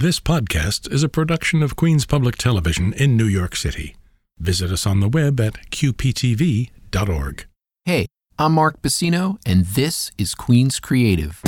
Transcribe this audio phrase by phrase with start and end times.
[0.00, 3.96] This podcast is a production of Queens Public Television in New York City.
[4.38, 7.44] Visit us on the web at qptv.org.
[7.84, 8.06] Hey,
[8.38, 11.38] I'm Mark Bacino, and this is Queens Creative.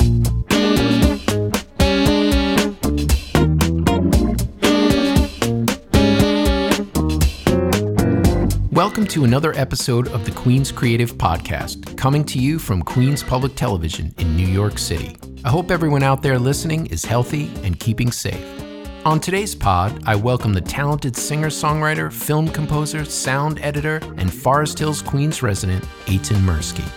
[8.71, 13.55] Welcome to another episode of the Queens Creative Podcast, coming to you from Queens Public
[13.55, 15.17] Television in New York City.
[15.45, 18.45] I hope everyone out there listening is healthy and keeping safe.
[19.03, 24.79] On today's pod, I welcome the talented singer songwriter, film composer, sound editor, and Forest
[24.79, 26.89] Hills Queens resident, Eitan Mirsky.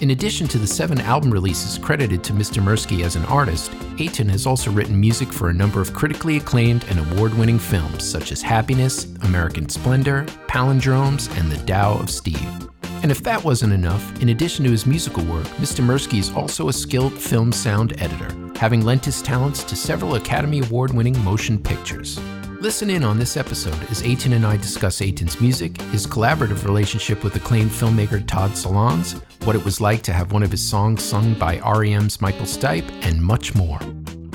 [0.00, 2.62] In addition to the seven album releases credited to Mr.
[2.62, 6.84] Mirsky as an artist, Eitan has also written music for a number of critically acclaimed
[6.90, 12.68] and award winning films such as Happiness, American Splendor, Palindromes, and The Tao of Steve.
[13.02, 15.84] And if that wasn't enough, in addition to his musical work, Mr.
[15.84, 20.60] Mirsky is also a skilled film sound editor, having lent his talents to several Academy
[20.60, 22.18] Award winning motion pictures.
[22.60, 27.22] Listen in on this episode as Eitan and I discuss Eitan's music, his collaborative relationship
[27.22, 31.04] with acclaimed filmmaker Todd Solondz, what it was like to have one of his songs
[31.04, 33.78] sung by REM's Michael Stipe, and much more.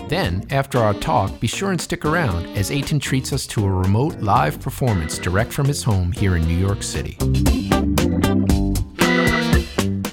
[0.08, 3.70] Then, after our talk, be sure and stick around as Eitan treats us to a
[3.70, 7.18] remote live performance direct from his home here in New York City.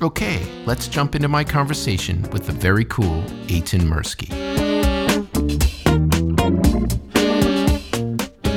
[0.02, 4.30] Okay, let's jump into my conversation with the very cool Eitan Mirsky.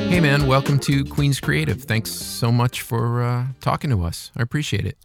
[0.08, 1.84] Hey man, welcome to Queens Creative.
[1.84, 4.32] Thanks so much for uh, talking to us.
[4.38, 4.98] I appreciate it.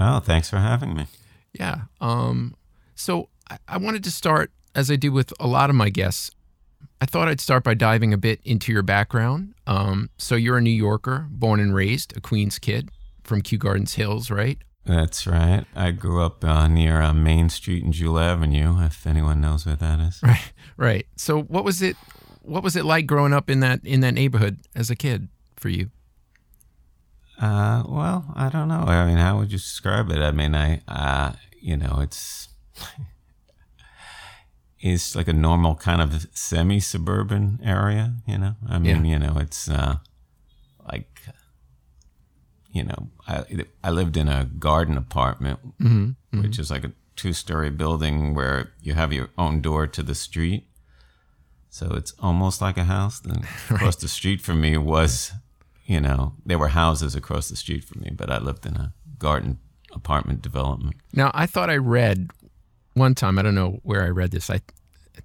[0.00, 1.04] Oh, thanks for having me.
[1.52, 1.82] Yeah.
[2.00, 2.54] Um,
[2.94, 6.30] so I, I wanted to start, as I do with a lot of my guests,
[7.02, 9.52] I thought I'd start by diving a bit into your background.
[9.66, 12.88] Um, so you're a New Yorker, born and raised, a Queens kid
[13.22, 14.56] from Kew Gardens Hills, right?
[14.88, 15.64] That's right.
[15.76, 19.76] I grew up uh, near uh, Main Street and Jewel Avenue, if anyone knows where
[19.76, 20.20] that is.
[20.22, 21.06] Right, right.
[21.16, 21.94] So what was it?
[22.40, 25.68] What was it like growing up in that in that neighborhood as a kid for
[25.68, 25.90] you?
[27.38, 28.80] Uh, well, I don't know.
[28.86, 30.18] I mean, how would you describe it?
[30.18, 32.48] I mean, I, uh, you know, it's
[34.80, 38.14] it's like a normal kind of semi-suburban area.
[38.26, 39.12] You know, I mean, Yeah.
[39.12, 39.96] you know, it's uh,
[42.70, 43.44] you know, I
[43.82, 46.60] I lived in a garden apartment, mm-hmm, which mm-hmm.
[46.60, 50.68] is like a two-story building where you have your own door to the street.
[51.70, 53.20] So it's almost like a house.
[53.20, 55.32] Then across the street from me was,
[55.84, 58.92] you know, there were houses across the street from me, but I lived in a
[59.18, 59.58] garden
[59.92, 60.96] apartment development.
[61.12, 62.30] Now I thought I read
[62.94, 63.38] one time.
[63.38, 64.50] I don't know where I read this.
[64.50, 64.60] I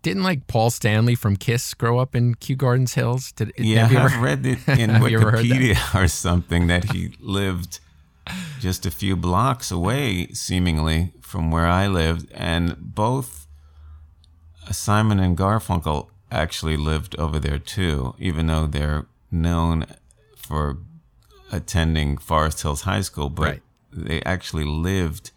[0.02, 3.32] didn't like Paul Stanley from Kiss grow up in Kew Gardens Hills.
[3.34, 5.52] Did Yeah, have you ever- I've read it in Have you ever heard that?
[5.62, 7.80] Wikipedia or something that he lived
[8.60, 12.32] just a few blocks away, seemingly, from where I lived.
[12.34, 13.48] And both
[14.72, 19.86] Simon and Garfunkel actually lived over there too, even though they're known
[20.36, 20.78] for
[21.52, 23.62] attending Forest Hills High School, but Right.
[23.92, 25.32] they actually lived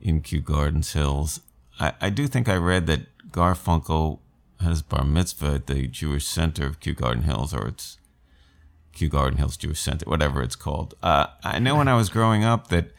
[0.00, 1.40] in Kew Gardens Hills.
[1.80, 3.00] I, I do think I read that
[3.30, 4.20] Garfunkel
[4.60, 7.98] has bar mitzvah at the Jewish Center of Kew Garden Hills, or it's
[8.92, 10.94] Kew Garden Hills Jewish Center, whatever it's called.
[11.02, 12.92] Uh, I know when I was growing up that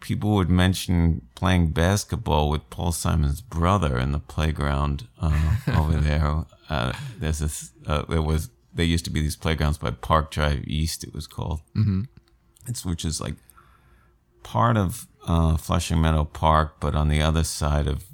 [0.00, 6.44] people would mention playing basketball with Paul Simon's brother in the playground uh, over there.
[6.68, 7.72] Uh, there's this.
[7.86, 8.50] Uh, there was.
[8.74, 11.04] There used to be these playgrounds by Park Drive East.
[11.04, 11.60] It was called.
[11.76, 12.02] Mm-hmm.
[12.66, 13.34] It's which is like
[14.42, 18.04] part of uh, Flushing Meadow Park, but on the other side of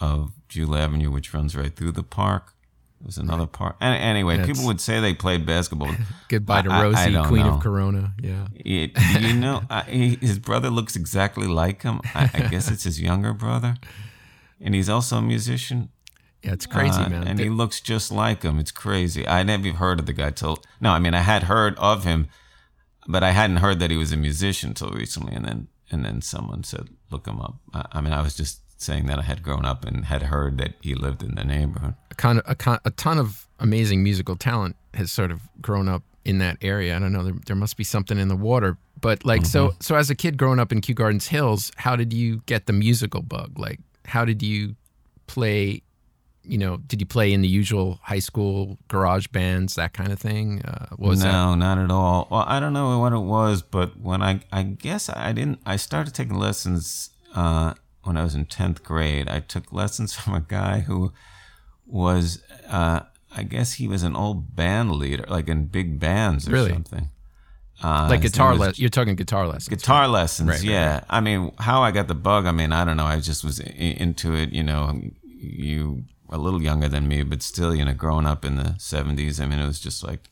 [0.00, 2.54] of Jewel Avenue, which runs right through the park.
[3.00, 3.74] There's another park.
[3.80, 5.90] And anyway, That's- people would say they played basketball.
[6.28, 7.54] Goodbye to I- I- I Rosie, Queen know.
[7.54, 8.14] of Corona.
[8.22, 8.46] Yeah.
[8.54, 9.82] It, you know, I,
[10.20, 12.00] his brother looks exactly like him.
[12.14, 13.74] I, guess it's his younger brother,
[14.60, 15.88] and he's also a musician.
[16.44, 17.26] Yeah, it's crazy, Uh, man.
[17.28, 18.58] And he looks just like him.
[18.60, 19.26] It's crazy.
[19.26, 20.90] I never even heard of the guy till no.
[20.90, 22.28] I mean, I had heard of him,
[23.08, 25.34] but I hadn't heard that he was a musician till recently.
[25.34, 28.60] And then and then someone said, "Look him up." I, I mean, I was just
[28.82, 31.94] saying that I had grown up and had heard that he lived in the neighborhood.
[32.10, 36.02] a, kind of, a, a ton of amazing musical talent has sort of grown up
[36.24, 36.94] in that area.
[36.96, 37.22] I don't know.
[37.24, 38.76] There, there must be something in the water.
[39.00, 39.76] But like, so, Mm-hmm.
[39.80, 42.72] so as a kid growing up in Kew Gardens Hills, how did you get the
[42.72, 43.58] musical bug?
[43.58, 44.76] Like, how did you
[45.26, 45.82] play?
[46.44, 50.18] You know, did you play in the usual high school garage bands, that kind of
[50.18, 50.60] thing?
[50.62, 51.30] Uh, what was that?
[51.30, 52.26] no, not at all.
[52.32, 55.60] Well, I don't know what it was, but when I, I guess I didn't.
[55.64, 59.28] I started taking lessons uh, when I was in tenth grade.
[59.28, 61.12] I took lessons from a guy who
[61.86, 63.00] was, uh,
[63.36, 66.70] I guess he was an old band leader, like in big bands or Really?
[66.72, 67.08] something.
[67.82, 68.78] Uh, Like guitar lessons.
[68.78, 69.68] You're talking guitar lessons.
[69.68, 71.04] Guitar lessons, Right, right, yeah.
[71.10, 73.06] I mean, how I got the bug, I mean, I don't know.
[73.06, 74.52] I just was i- into it.
[74.52, 78.54] You know, you a little younger than me, but still, you know, growing up in
[78.56, 79.40] the '70s.
[79.40, 80.30] I mean, it was just like,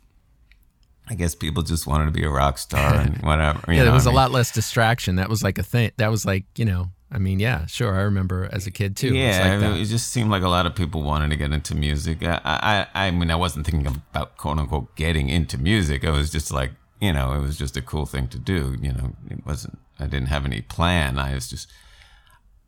[1.08, 3.60] I guess people just wanted to be a rock star and whatever.
[3.72, 5.16] yeah, there was a a lot less distraction.
[5.16, 5.90] That was like a thing.
[5.96, 6.90] That was like you know.
[7.12, 7.96] I mean, yeah, sure.
[7.96, 9.08] I remember as a kid too.
[9.08, 11.36] It Yeah, like I mean, it just seemed like a lot of people wanted to
[11.36, 12.22] get into music.
[12.22, 16.04] I, I, I mean, I wasn't thinking about quote unquote getting into music.
[16.04, 16.70] I was just like,
[17.00, 18.76] you know, it was just a cool thing to do.
[18.80, 19.78] You know, it wasn't.
[19.98, 21.18] I didn't have any plan.
[21.18, 21.68] I was just.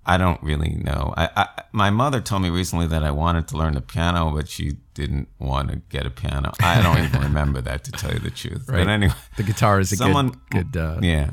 [0.05, 1.15] I don't really know.
[1.17, 4.49] I, I my mother told me recently that I wanted to learn the piano, but
[4.49, 6.53] she didn't want to get a piano.
[6.61, 8.69] I don't even remember that to tell you the truth.
[8.69, 8.79] Right.
[8.79, 11.31] But anyway, the guitar is a someone- good, good, uh, yeah.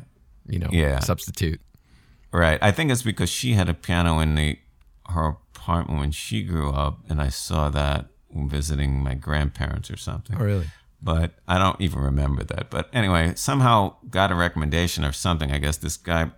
[0.48, 1.00] you know, yeah.
[1.00, 1.60] substitute.
[2.32, 2.60] Right.
[2.62, 4.60] I think it's because she had a piano in the
[5.08, 10.38] her apartment when she grew up, and I saw that visiting my grandparents or something.
[10.40, 10.68] Oh, really?
[11.02, 12.70] But I don't even remember that.
[12.70, 15.52] But anyway, somehow got a recommendation or something.
[15.52, 16.32] I guess this guy,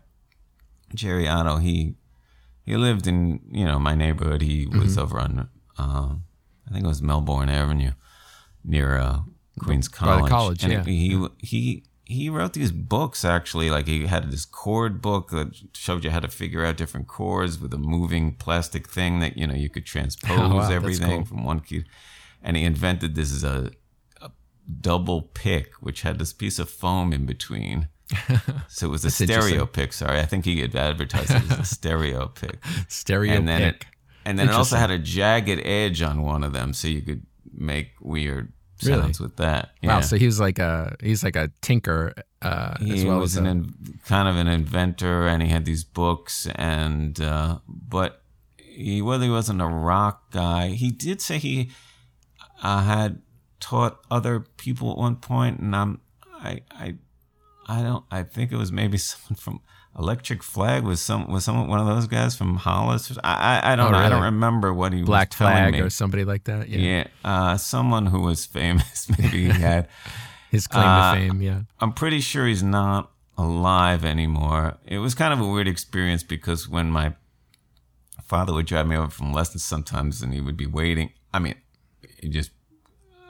[0.93, 1.95] Jerry Otto, he
[2.63, 4.41] he lived in you know my neighborhood.
[4.41, 6.23] He was over on um,
[6.67, 7.91] I think it was Melbourne Avenue
[8.63, 9.19] near uh,
[9.59, 10.29] Queens By the College.
[10.29, 10.83] college, and yeah.
[10.83, 13.69] He he he wrote these books actually.
[13.69, 17.59] Like he had this chord book that showed you how to figure out different chords
[17.59, 21.17] with a moving plastic thing that you know you could oh, transpose Oh, wow, everything
[21.17, 21.25] cool.
[21.25, 21.85] from one key.
[22.43, 23.71] And he invented this as a
[24.79, 27.87] double pick, which had this piece of foam in between.
[28.67, 29.93] So it was a stereo pick.
[29.93, 32.57] Sorry, I think he had advertised it as a stereo pick.
[32.87, 33.81] Stereo and then pick.
[33.81, 33.87] it,
[34.25, 37.25] and then it also had a jagged edge on one of them, so you could
[37.53, 39.01] make weird Really?
[39.01, 39.71] sounds with that.
[39.83, 43.33] Wow, so he was like a he's like a tinker uh, as he well was
[43.33, 47.59] as an a, in, kind of an inventor, and he had these books, and uh,
[47.67, 48.21] but
[48.57, 51.69] he whether he wasn't a rock guy, he did say he
[52.63, 53.21] uh, had
[53.59, 56.01] taught other people at one point, and I'm
[56.33, 56.95] I I
[57.67, 59.61] I don't I think it was maybe someone from
[59.99, 63.11] Electric Flag was some was someone one of those guys from Hollis.
[63.23, 63.97] I I, I don't Oh, know.
[63.97, 65.79] I don't remember what he Black was telling Flag me.
[65.81, 66.69] or somebody like that.
[66.69, 69.09] Yeah, yeah, uh, someone who was famous.
[69.19, 69.87] Maybe he had.
[70.49, 71.41] his claim Uh, to fame.
[71.41, 74.77] Yeah, I'm pretty sure he's not alive anymore.
[74.85, 77.13] It was kind of a weird experience because when my
[78.23, 81.55] father would drive me over from lessons sometimes and he would be waiting, I mean,
[82.19, 82.51] he just,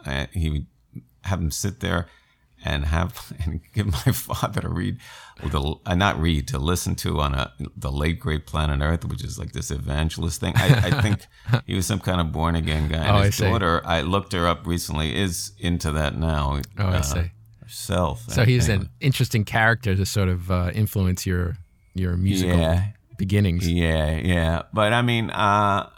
[0.06, 0.66] uh, he would
[1.24, 2.08] have him sit there
[2.64, 4.98] and have, and give my father to read,
[5.44, 9.24] the, uh, not read, to listen to on a, the late great planet Earth, which
[9.24, 10.54] is like this evangelist thing.
[10.56, 11.20] I, I think
[11.66, 12.98] he was some kind of born again guy.
[12.98, 13.46] And Oh, I his see.
[13.46, 16.62] daughter, I looked her up recently, is into that now.
[16.78, 17.32] Oh, I uh, see.
[17.62, 18.24] Herself.
[18.28, 18.86] so he's Anyway.
[18.86, 21.58] an interesting character to sort of uh, influence your
[21.94, 22.88] your musical Yeah.
[23.18, 23.68] beginnings.
[23.68, 24.64] Yeah, yeah.
[24.74, 25.90] But I mean, uh,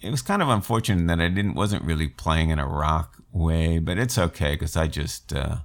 [0.00, 3.78] it was kind of unfortunate that I didn't wasn't really playing in a rock way,
[3.78, 5.58] but it's okay because I just uh,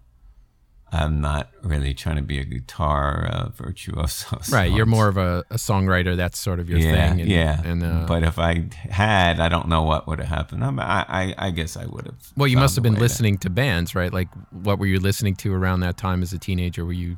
[0.91, 4.37] I'm not really trying to be a guitar uh, virtuoso.
[4.51, 6.15] Right, so you're more of a, a songwriter.
[6.15, 7.21] That's sort of your yeah, thing.
[7.21, 7.61] And, yeah.
[7.63, 10.63] And uh, but if I had, I don't know what would have happened.
[10.63, 12.31] I, mean, I, I, I guess I would have.
[12.37, 14.13] well, you must have been to- listening to bands, right?
[14.13, 16.85] Like, what were you listening to around that time as a teenager?
[16.85, 17.17] Were you,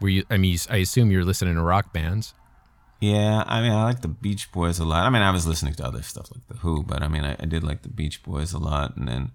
[0.00, 0.24] were you?
[0.30, 2.34] I mean, you- I assume you were listening to rock bands.
[3.00, 5.06] Yeah, I mean, I like the Beach Boys a lot.
[5.06, 7.34] I mean, I was listening to other stuff like the Who, but I mean, I,
[7.40, 8.96] I did like the Beach Boys a lot.
[8.96, 9.32] And then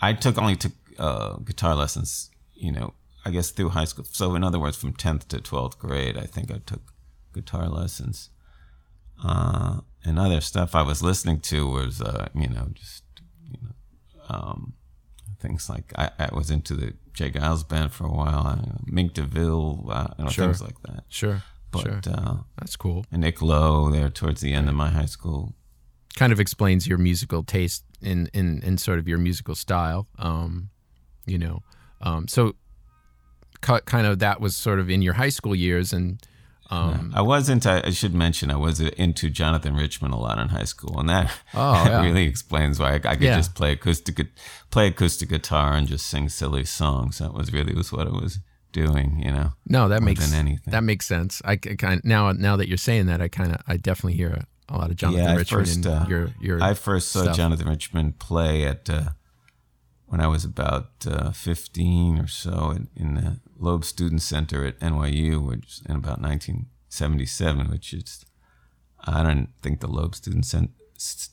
[0.00, 2.94] I took only took uh, guitar lessons, you know,
[3.24, 4.04] I guess through high school.
[4.10, 6.82] So in other words, from tenth to twelfth grade, I think I took
[7.32, 8.30] guitar lessons.
[9.24, 13.04] Uh, and other stuff I was listening to was, uh, you know, just
[13.48, 13.74] you know,
[14.28, 14.74] um,
[15.38, 17.30] things like I, I was into the J.
[17.30, 20.46] Geils band for a while, uh, Mink DeVille, uh, you know, Sure.
[20.46, 21.04] things like that.
[21.08, 22.00] Sure, But sure.
[22.12, 23.04] uh, That's cool.
[23.12, 25.54] and Nick Lowe there towards the end of my high school.
[26.16, 30.08] Kind of explains your musical taste in in in sort of your musical style.
[30.18, 30.70] Um,
[31.26, 31.62] you know,
[32.00, 32.54] um, so
[33.62, 36.20] kind of that was sort of in your high school years, and
[36.70, 37.66] um, I wasn't.
[37.66, 41.30] I should mention I was into Jonathan Richman a lot in high school, and that,
[41.54, 42.02] Oh, that yeah.
[42.04, 43.36] really explains why I, I could Yeah.
[43.36, 44.26] just play acoustic
[44.70, 47.18] play acoustic guitar and just sing silly songs.
[47.18, 48.38] That was really was what I was
[48.72, 49.20] doing.
[49.24, 49.52] You know.
[49.66, 50.70] No, that more makes than anything.
[50.72, 51.42] that makes sense.
[51.44, 54.44] I kind of, now now that you're saying that, I kind of I definitely hear
[54.68, 56.62] a lot of Jonathan yeah, I Richman first, in uh, your your.
[56.62, 57.36] I first saw stuff.
[57.36, 59.10] Jonathan Richman play at uh,
[60.06, 64.78] when I was about uh, 15 or so in, in the Loeb Student Center at
[64.80, 67.70] NYU, which in about 1977.
[67.70, 68.24] Which is,
[69.04, 70.72] I don't think the Loeb Student Center.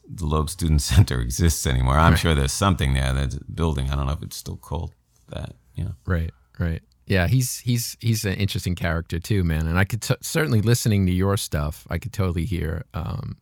[0.08, 1.98] The Loeb Student Center exists anymore.
[1.98, 3.16] I'm sure there's something there.
[3.16, 3.92] A building.
[3.92, 4.94] I don't know if it's still called
[5.30, 5.56] that.
[5.76, 5.94] You know.
[6.06, 6.82] Right, right.
[7.06, 9.66] Yeah, he's he's he's an interesting character too, man.
[9.66, 13.38] And I could t- certainly listening to your stuff, I could totally hear, um,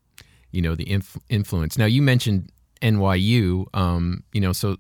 [0.52, 1.78] you know, the inf- influence.
[1.78, 2.50] Now you mentioned
[2.82, 4.78] NYU, um, you know, so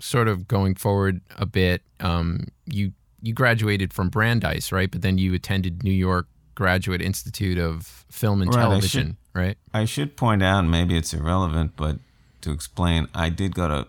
[0.00, 2.92] sort of going forward a bit, um, you
[3.24, 4.90] you graduated from Brandeis, right?
[4.90, 9.56] But then you attended New York Graduate Institute of Film and Right, I Television, right?
[9.72, 11.98] I should point out, maybe it's irrelevant, but
[12.42, 13.88] to explain, I did go to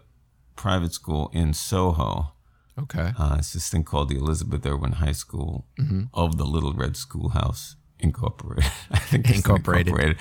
[0.55, 2.31] private school in Soho.
[2.79, 3.11] Okay.
[3.17, 5.65] Uh, it's this thing called the Elizabeth Irwin High School
[6.13, 7.75] of the Little Red Schoolhouse
[8.05, 8.71] Incorporated.
[8.91, 9.87] I think Incorporated.
[9.87, 10.17] incorporated.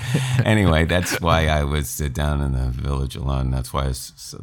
[0.46, 3.50] anyway, that's why I was uh, down in the village alone.
[3.50, 3.92] That's why I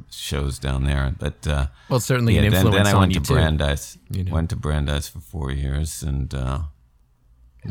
[0.09, 1.13] shows down there.
[1.19, 3.33] But uh, well, certainly yeah, an then, influence then I on went to.
[3.33, 3.97] Brandeis.
[4.09, 4.31] you know.
[4.33, 6.59] Went to Brandeis for four years and uh,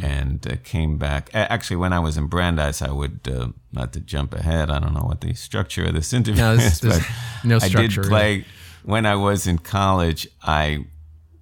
[0.03, 1.31] and uh, came back.
[1.35, 4.71] Actually, when I was in Brandeis, I would uh, not to jump ahead.
[4.71, 7.03] I don't know what the structure of this interview No, this- is, but
[7.45, 8.45] no I did play
[8.85, 10.29] when I was in college.
[10.43, 10.87] I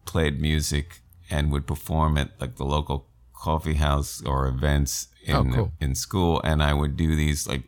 [0.04, 3.07] played music and would perform at like the local
[3.38, 5.72] coffee house or events in Oh, cool.
[5.80, 7.64] in school, and I would do these like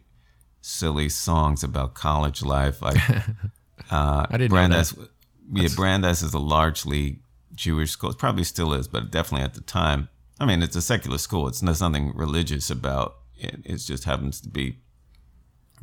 [0.61, 2.99] silly songs about college life, like.
[3.91, 4.95] Uh, I didn't know that.
[4.95, 4.95] Brandeis,
[5.53, 7.19] yeah, Brandeis is a largely
[7.55, 8.11] Jewish school.
[8.11, 10.09] It probably still is, but definitely at the time.
[10.39, 11.49] I mean, it's a secular school.
[11.49, 13.57] It's there's nothing religious about it.
[13.65, 14.77] It just happens to be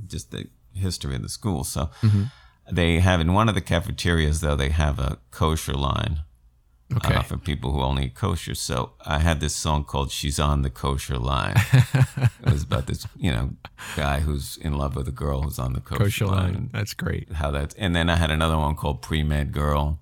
[0.05, 1.63] just the history of the school.
[1.65, 2.23] So Mm-hmm.
[2.71, 6.19] they have in one of the cafeterias, though, they have a kosher line
[6.95, 7.15] Okay.
[7.15, 8.55] uh, for people who only eat kosher.
[8.55, 13.05] So I had this song called "She's on the Kosher Line." it was about this,
[13.17, 13.49] you know,
[13.97, 16.55] guy who's in love with a girl who's on the kosher, Kosher line.
[16.55, 17.31] and That's great.
[17.33, 19.99] how that and then I had another one called Pre Med Girl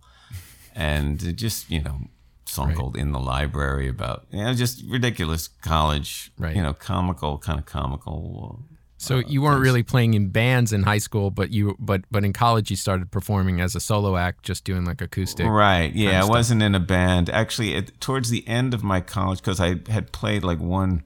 [0.75, 2.01] and just you know
[2.46, 2.77] song Right.
[2.77, 6.56] called In the Library about you know just ridiculous college Right.
[6.56, 8.63] you know comical kind of comical
[8.97, 12.23] So uh, you weren't really playing in bands in high school, but you but but
[12.23, 15.45] in college you started performing as a solo act, just doing like acoustic.
[15.45, 19.39] right yeah I wasn't in a band actually it, towards the end of my college
[19.39, 21.03] because I had played like one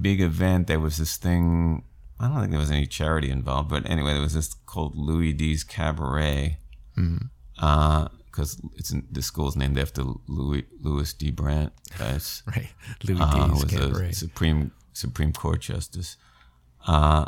[0.00, 1.84] big event there was this thing
[2.18, 5.32] I don't think there was any charity involved but anyway there was this called Louis
[5.32, 6.58] D's Cabaret
[6.96, 7.26] mm-hmm.
[7.58, 11.30] uh, because it's in, the school's named after Louis Louis D.
[11.30, 12.70] Brandeis Right.
[13.04, 14.08] Louis uh, D's was Cabaret.
[14.08, 16.16] a Supreme Supreme Court justice.
[16.86, 17.26] Uh,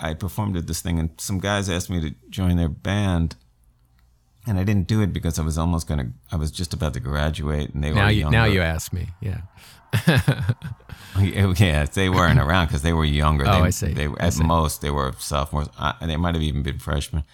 [0.00, 3.36] I performed at this thing, and some guys asked me to join their band,
[4.46, 6.12] and I didn't do it because I was almost gonna.
[6.30, 8.36] I was just about to graduate, and they now were you younger.
[8.38, 9.08] now you ask me.
[9.20, 9.40] Yeah.
[11.18, 13.44] yeah, they weren't around because they were younger.
[13.46, 13.92] Oh, they, I see.
[13.94, 14.44] They I at see.
[14.44, 15.68] most they were sophomores.
[15.78, 17.24] Uh, they might have even been freshmen.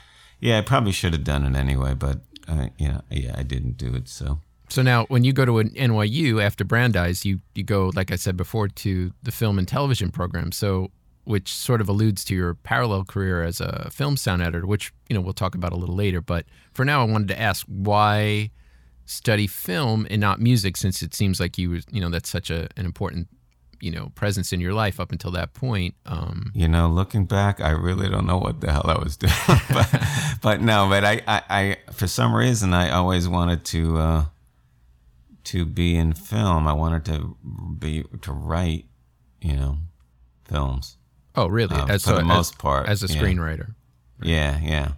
[0.40, 3.94] Yeah, I probably should have done it anyway, but uh, yeah, yeah, I didn't do
[3.94, 4.08] it.
[4.08, 8.10] So So now, when you go to an NYU after Brandeis, you you go, like
[8.10, 10.52] I said before, to the film and television program.
[10.52, 10.90] So,
[11.24, 15.14] which sort of alludes to your parallel career as a film sound editor, which you
[15.14, 16.20] know we'll talk about a little later.
[16.20, 18.50] But for now, I wanted to ask why
[19.06, 22.68] study film and not music, since it seems like you you know that's such a
[22.76, 23.28] an important
[23.80, 25.94] you know presence in your life up until that point.
[26.06, 29.32] Um, You know, looking back, I really don't know what the hell I was doing.
[29.46, 30.02] but,
[30.40, 34.24] but no, but I, I, I, for some reason, I always wanted to, uh,
[35.44, 36.66] to be in film.
[36.66, 37.36] I wanted to
[37.78, 38.86] be to write,
[39.40, 39.78] you know,
[40.44, 40.96] films.
[41.36, 41.76] oh, really?
[41.76, 43.20] Uh, as, for the as- most part, as a yeah.
[43.20, 43.74] screenwriter.
[44.22, 44.92] Yeah, yeah.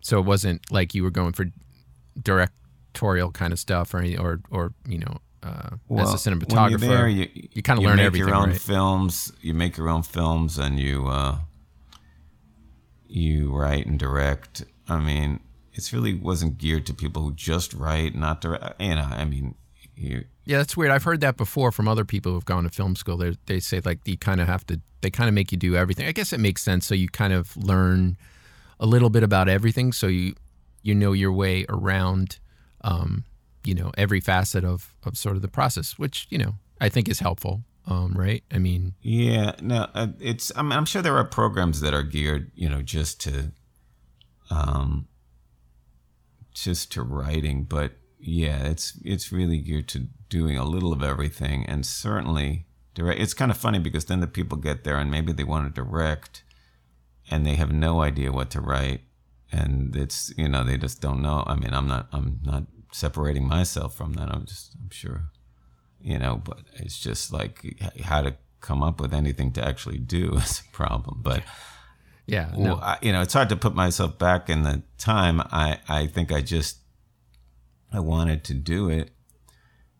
[0.00, 1.46] So it wasn't like you were going for
[2.20, 6.70] directorial kind of stuff, or any, or or you know, uh, as a when cinematographer.
[6.70, 8.60] you're there, you, you kinda you learn make everything, your own right?
[8.60, 9.32] films.
[9.42, 11.38] You make your own films, and you uh,
[13.06, 14.64] you write and direct.
[14.88, 15.40] I mean,
[15.78, 18.80] it's really wasn't geared to people who just write, not direct.
[18.80, 19.54] You know, I mean,
[19.96, 20.90] you, yeah, that's weird.
[20.90, 23.16] I've heard that before from other people who've gone to film school.
[23.16, 24.80] They they say like you kind of have to.
[25.00, 26.08] They kind of make you do everything.
[26.08, 26.84] I guess it makes sense.
[26.84, 28.16] So you kind of learn
[28.80, 29.92] a little bit about everything.
[29.92, 30.34] So you
[30.82, 32.40] you know your way around,
[32.82, 33.24] um,
[33.64, 37.08] you know, every facet of of sort of the process, which you know I think
[37.08, 37.62] is helpful.
[37.86, 38.42] Um, right?
[38.52, 40.52] I mean, Yeah, no, uh, it's.
[40.56, 43.52] I'm, I'm sure there are programs that are geared, you know, just to,
[44.50, 45.08] um,
[46.54, 47.64] just to writing.
[47.64, 53.20] But yeah, it's it's really geared to doing a little of everything, and certainly direct.
[53.20, 55.82] It's kind of funny because then the people get there and maybe they want to
[55.82, 56.42] direct,
[57.30, 59.02] and they have no idea what to write,
[59.52, 61.44] and it's you know they just don't know.
[61.46, 64.28] I mean, I'm not I'm not separating myself from that.
[64.30, 65.30] I'm just I'm sure
[66.00, 70.32] you know but it's just like how to come up with anything to actually do
[70.36, 71.42] is a problem but
[72.28, 72.74] yeah, no.
[72.74, 76.06] well, I, you know it's hard to put myself back in the time i i
[76.06, 76.78] think i just
[77.92, 79.10] i wanted to do it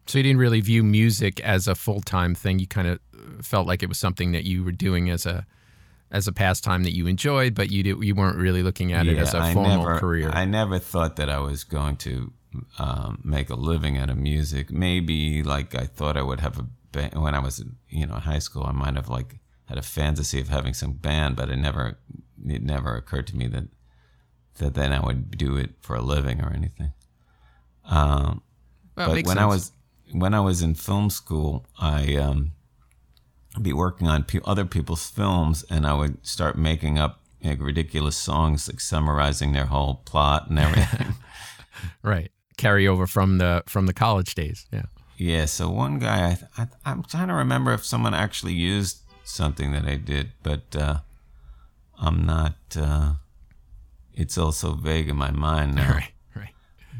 [0.06, 2.58] So you didn't really view music as a full time thing.
[2.58, 2.98] You kind of
[3.42, 5.46] felt like it was something that you were doing as a
[6.10, 9.18] as a pastime that you enjoyed, but you did, you weren't really looking at it
[9.18, 10.30] as a formal never, career.
[10.32, 12.32] I never thought that I was going to
[12.78, 14.70] um, make a living out of music.
[14.70, 18.20] Maybe like I thought I would have a band when I was, you know, in
[18.22, 18.64] high school.
[18.64, 21.98] I might have like had a fantasy of having some band, but it never,
[22.46, 23.68] it never occurred to me that
[24.58, 26.92] that then I would do it for a living or anything.
[27.84, 28.42] Um,
[28.96, 29.72] Well, but when I was
[30.12, 32.52] when I was in film school, I um,
[33.60, 38.16] be working on pe- other people's films, and I would start making up like, ridiculous
[38.16, 41.14] songs, like summarizing their whole plot and everything.
[42.02, 42.30] right.
[42.56, 44.66] Carry over from the from the college days.
[44.72, 44.86] Yeah.
[45.16, 45.44] yeah.
[45.44, 49.84] So one guy, I, I, I'm trying to remember if someone actually used something that
[49.84, 50.98] I did, but uh,
[51.98, 52.56] I'm not.
[52.76, 53.14] Uh,
[54.14, 55.92] it's all so vague in my mind now.
[55.92, 56.12] Right.
[56.34, 56.54] Right.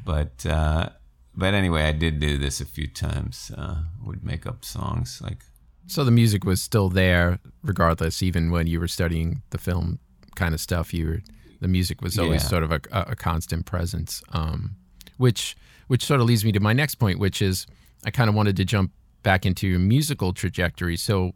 [0.05, 0.91] But uh,
[1.35, 3.51] but anyway, I did do this a few times.
[3.57, 5.39] Uh, would make up songs like
[5.87, 8.23] So the music was still there, regardless.
[8.23, 9.99] Even when you were studying the film
[10.37, 11.21] kind of stuff, you were
[11.61, 12.49] the music was always Yeah.
[12.49, 14.23] sort of a, a, constant presence.
[14.33, 14.77] Um,
[15.17, 15.57] which
[15.89, 17.67] which sort of leads me to my next point, which is
[18.05, 18.93] I kind of wanted to jump
[19.25, 20.97] back into your musical trajectory.
[20.97, 21.33] So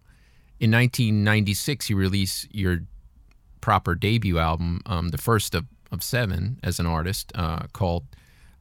[0.62, 2.82] in 1996, you release your
[3.60, 8.04] proper debut album, um, the first of, of seven as an artist, uh, called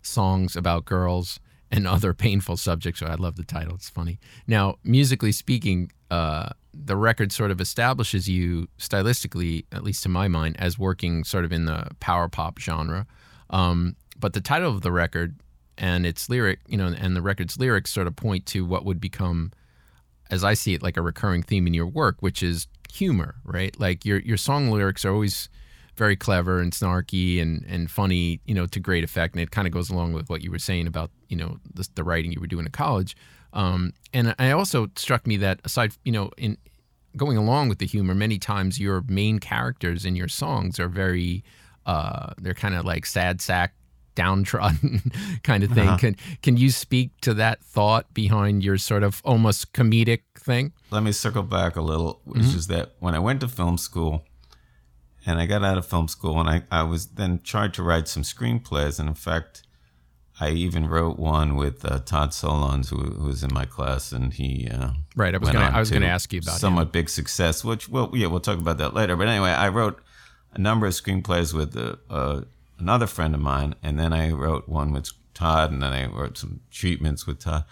[0.01, 1.39] Songs About Girls
[1.69, 3.01] and Other Painful Subjects.
[3.01, 4.19] So I love the title, it's funny.
[4.47, 10.27] Now, musically speaking, uh, the record sort of establishes you stylistically, at least to my
[10.27, 13.05] mind, as working sort of in the power pop genre.
[13.51, 15.35] Um, but the title of the record
[15.77, 18.99] and its lyric, you know, and the record's lyrics sort of point to what would
[18.99, 19.51] become
[20.31, 23.77] as I see it, like a recurring theme in your work, which is humor, right?
[23.79, 25.49] Like your your song lyrics are always
[25.97, 29.67] very clever and snarky and and funny, you know, to great effect, and it kind
[29.67, 32.39] of goes along with what you were saying about you know the, the writing you
[32.39, 33.15] were doing in college.
[33.53, 36.57] Um, and I also struck me that aside, you know, in
[37.17, 41.43] going along with the humor, many times your main characters in your songs are very,
[41.85, 43.73] uh, they're kind of like sad sack,
[44.15, 45.11] downtrodden
[45.43, 45.97] kind of thing.
[45.97, 50.73] Can can you speak to that thought behind your sort of almost comedic thing?
[50.91, 54.25] let me circle back a little, which is that when I went to film school
[55.25, 58.07] and I got out of film school and I, I was then tried to write
[58.07, 58.99] some screenplays.
[58.99, 59.63] And in fact,
[60.39, 64.33] I even wrote one with uh, Todd Solondz, who, who was in my class, and
[64.33, 66.59] he uh, Right, I was gonna- I was gonna ask you about him.
[66.59, 67.63] somewhat big success.
[67.63, 69.15] Which, well, yeah, we'll talk about that later.
[69.15, 70.01] But anyway, I wrote
[70.53, 72.41] a number of screenplays with uh, uh,
[72.81, 76.37] another friend of mine, and then I wrote one with Todd, and then I wrote
[76.37, 77.63] some treatments with Todd.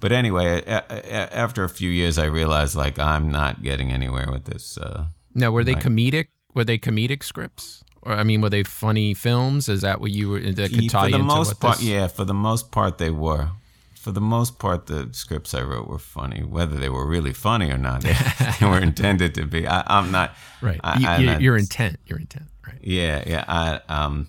[0.00, 4.28] But anyway, a- a- after a few years, I realized like I'm not getting anywhere
[4.30, 4.76] with this.
[4.78, 5.82] Uh, Now, were they Right.
[5.84, 6.26] comedic?
[6.54, 7.82] Were they comedic scripts?
[8.02, 9.68] Or I mean, were they funny films?
[9.68, 12.06] Is that what you were that could tie for the into most part, this- yeah,
[12.08, 13.50] for the most part, they were.
[13.94, 16.42] For the most part, the scripts I wrote were funny.
[16.42, 18.12] Whether they were really funny or not, they,
[18.60, 19.66] they were intended to be.
[19.66, 20.78] I, I'm not Right.
[20.84, 21.96] I, You- I'm you- not- your intent.
[22.06, 22.44] Your intent.
[22.66, 22.78] Right.
[22.82, 23.44] Yeah, yeah.
[23.48, 24.26] I um,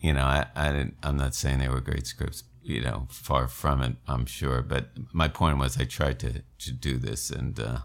[0.00, 0.96] you know, I, I didn't.
[1.02, 2.44] I'm not saying they were great scripts.
[2.62, 3.96] You know, far from it.
[4.06, 4.62] I'm sure.
[4.62, 7.78] But my point was, I tried to to do this and uh,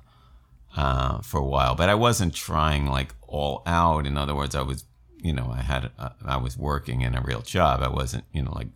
[0.76, 4.06] uh, for a while, but I wasn't trying like all out.
[4.06, 4.86] In other words, I was,
[5.22, 7.82] you know, I had uh, I was working in a real job.
[7.82, 8.70] I wasn't, you know, like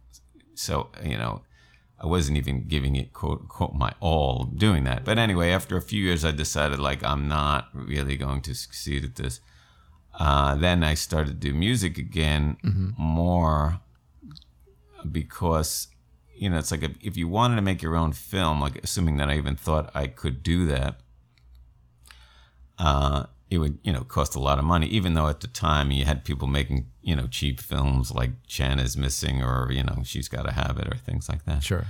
[0.55, 1.43] so, you know.
[2.01, 5.03] I wasn't even giving it quote quote my all doing that.
[5.03, 9.03] But anyway, after a few years, I decided like I'm not really going to succeed
[9.03, 9.41] at this.
[10.19, 12.57] Uh, then I started to do music again
[12.97, 13.79] more
[15.09, 15.87] because
[16.35, 19.15] you know it's like if, if you wanted to make your own film, like assuming
[19.17, 20.99] that I even thought I could do that,
[22.77, 24.87] uh, it would you know cost a lot of money.
[24.87, 28.79] Even though at the time you had people making you know cheap films like Chan
[28.79, 31.63] is missing or you know she's got to have it or things like that.
[31.63, 31.85] Sure.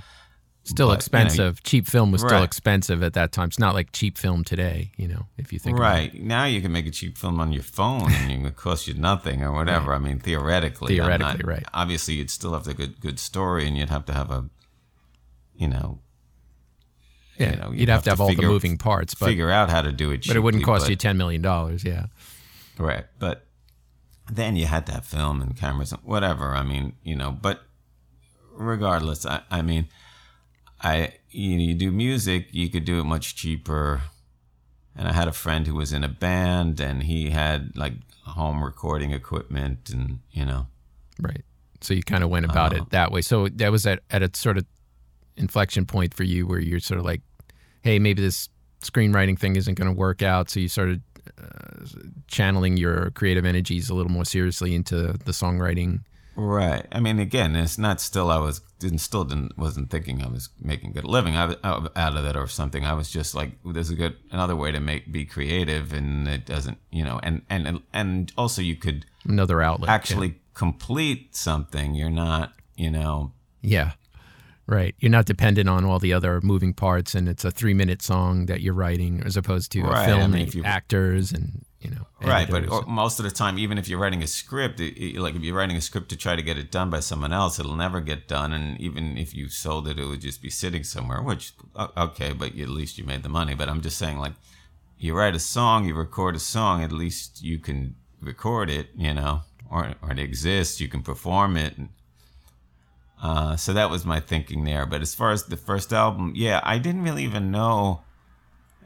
[0.62, 1.62] Still But, you know, expensive.
[1.62, 3.48] cheap film was still expensive at that time.
[3.48, 4.92] It's not like cheap film today.
[4.96, 6.12] You know, if you think about it.
[6.12, 8.86] Right now, you can make a cheap film on your phone, and it would cost
[8.86, 9.94] you nothing or whatever.
[9.94, 11.64] I mean, theoretically, Theoretically, not- right.
[11.72, 14.50] Obviously, you'd still have the good good story, and you'd have to have a,
[15.56, 16.00] you know,
[17.38, 19.80] Yeah, you know, you'd, have, to have all the moving parts, but figure out how
[19.80, 20.26] to do it.
[20.26, 21.84] but it wouldn't cost but- you ten million dollars.
[21.84, 22.06] Yeah.
[22.78, 23.06] right.
[23.18, 23.46] But
[24.30, 26.54] then you had to have film and cameras and whatever.
[26.54, 27.62] I mean, you know, but
[28.52, 29.88] regardless, I, I mean,
[30.82, 34.02] I you, know, you do music, you could do it much cheaper.
[34.96, 37.92] And I had a friend who was in a band and he had like
[38.24, 40.66] home recording equipment and, you know,
[41.20, 41.44] Right.
[41.80, 42.82] So you kind of went about Uh-huh.
[42.84, 43.20] it that way.
[43.22, 44.64] So that was at, at a sort of
[45.36, 47.22] inflection point for you where you're sort of like,
[47.82, 48.48] hey, maybe this
[48.82, 50.50] screenwriting thing isn't going to work out.
[50.50, 51.02] So you started
[51.40, 51.86] uh,
[52.26, 56.00] channeling your creative energies a little more seriously into the songwriting.
[56.42, 56.86] Right.
[56.90, 58.30] I mean, again, it's not still.
[58.30, 62.16] I was didn't still didn't wasn't thinking I was making good living out out out
[62.16, 62.84] of it or something.
[62.86, 66.46] I was just like, there's a good another way to make be creative, and it
[66.46, 69.88] doesn't, you know, and and and also you could Another outlet.
[69.88, 69.94] yeah.
[69.94, 71.94] actually complete something.
[71.94, 73.92] You're not, you know, Yeah.
[74.70, 74.94] Right.
[75.00, 78.46] You're not dependent on all the other moving parts and it's a three minute song
[78.46, 81.32] that you're writing as opposed to a Right, I film mean, and if you- actors
[81.32, 82.06] and, you know.
[82.22, 82.48] right.
[82.48, 82.78] But editors.
[82.78, 85.56] or, most of the time, even if you're writing a script, it, like if you're
[85.56, 88.28] writing a script to try to get it done by someone else, it'll never get
[88.28, 88.52] done.
[88.52, 91.20] And even if you sold it, it would just be sitting somewhere.
[91.20, 91.52] Which
[91.96, 93.54] okay, but at least you made the money.
[93.54, 94.34] But I'm just saying, like
[94.98, 99.14] you write a song, you record a song, at least you can record it, you
[99.14, 101.74] know, or, or it exists, you can perform it.
[103.22, 104.86] Uh, so that was my thinking there.
[104.86, 108.00] But as far as the first album, yeah, I didn't really even know,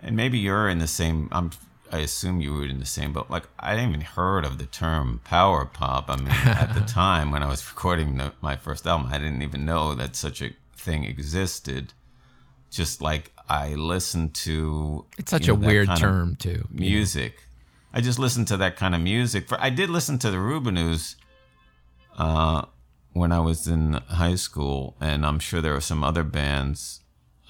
[0.00, 1.52] and maybe you're in the same, I'm,
[1.92, 3.30] I assume you were in the same boat.
[3.30, 6.10] Like, I didn't even heard of the term power pop.
[6.10, 9.42] I mean, at the time when I was recording the, my first album, I didn't
[9.42, 11.92] even know that such a thing existed.
[12.70, 15.04] Just like I listened to.
[15.16, 16.66] It's such you know, a weird term too.
[16.70, 17.36] Music.
[17.92, 19.46] I just listened to that kind of music.
[19.48, 21.14] For I did listen to the Rubinoos
[22.18, 22.64] uh,
[23.14, 27.00] when I was in high school, and I'm sure there were some other bands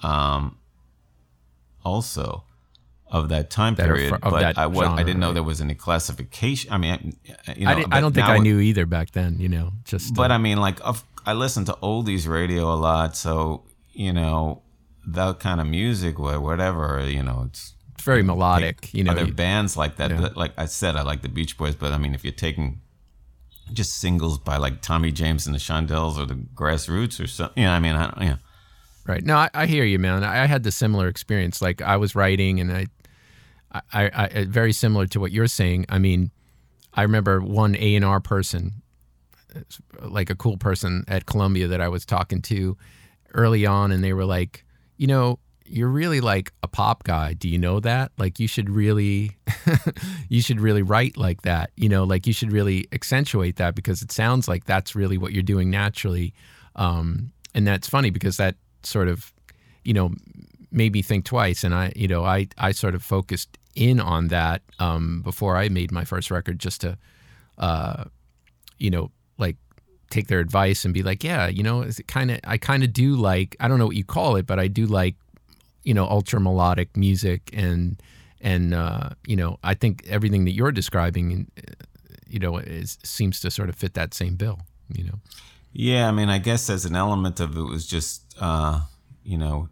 [0.01, 0.57] um,
[1.83, 2.43] also
[3.07, 4.09] of that time that period.
[4.09, 5.33] Fr- but I, was, genre, I didn't know right.
[5.33, 6.71] there was any classification.
[6.71, 7.17] I mean,
[7.55, 9.37] you know, I, I don't think I knew either back then.
[9.39, 10.13] You know, just.
[10.13, 10.79] But uh, I mean, like,
[11.25, 14.61] I listened to oldies radio a lot, so you know
[15.07, 18.93] that kind of music or whatever, you know, it's very melodic.
[18.93, 20.11] You know, other bands like that.
[20.11, 20.29] Yeah.
[20.35, 22.81] Like I said, I like the Beach Boys, but I mean, if you're taking
[23.73, 27.67] just singles by like Tommy James and the Shondells or the Grassroots or something, you
[27.67, 28.37] know, I mean, I know.
[29.07, 29.23] Right.
[29.23, 30.23] No, I, I hear you, man.
[30.23, 31.61] I had the similar experience.
[31.61, 32.87] Like I was writing, and I,
[33.71, 33.81] I,
[34.13, 35.85] I, very similar to what you're saying.
[35.89, 36.31] I mean,
[36.93, 38.81] I remember one A and R person,
[40.01, 42.77] like a cool person at Columbia that I was talking to
[43.35, 44.65] early on, and they were like,
[44.97, 47.33] you know, you're really like a pop guy.
[47.33, 48.11] Do you know that?
[48.17, 49.37] Like you should really
[50.29, 51.71] you should really write like that.
[51.75, 55.33] You know, like you should really accentuate that because it sounds like that's really what
[55.33, 56.33] you're doing naturally.
[56.75, 59.33] Um, and that's funny because that sort of,
[59.83, 60.11] you know,
[60.71, 61.63] made me think twice.
[61.63, 65.69] And I, you know, I I sort of focused in on that um, before I
[65.69, 66.97] made my first record just to,
[67.57, 68.05] uh,
[68.77, 69.57] you know, like
[70.09, 72.93] take their advice and be like, yeah, you know, it kind of I kind of
[72.93, 75.15] do like I don't know what you call it, but I do like
[75.85, 78.01] you know ultra melodic music and
[78.41, 81.73] and uh, you know I think everything that you're describing, uh,
[82.27, 84.59] you know, is seems to sort of fit that same bill.
[84.89, 85.19] You know.
[85.73, 88.81] Yeah, I mean, I guess as an element of it was just uh,
[89.23, 89.69] you know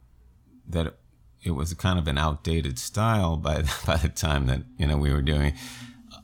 [0.69, 0.95] that
[1.43, 5.11] it was kind of an outdated style by by the time that you know we
[5.11, 5.53] were doing,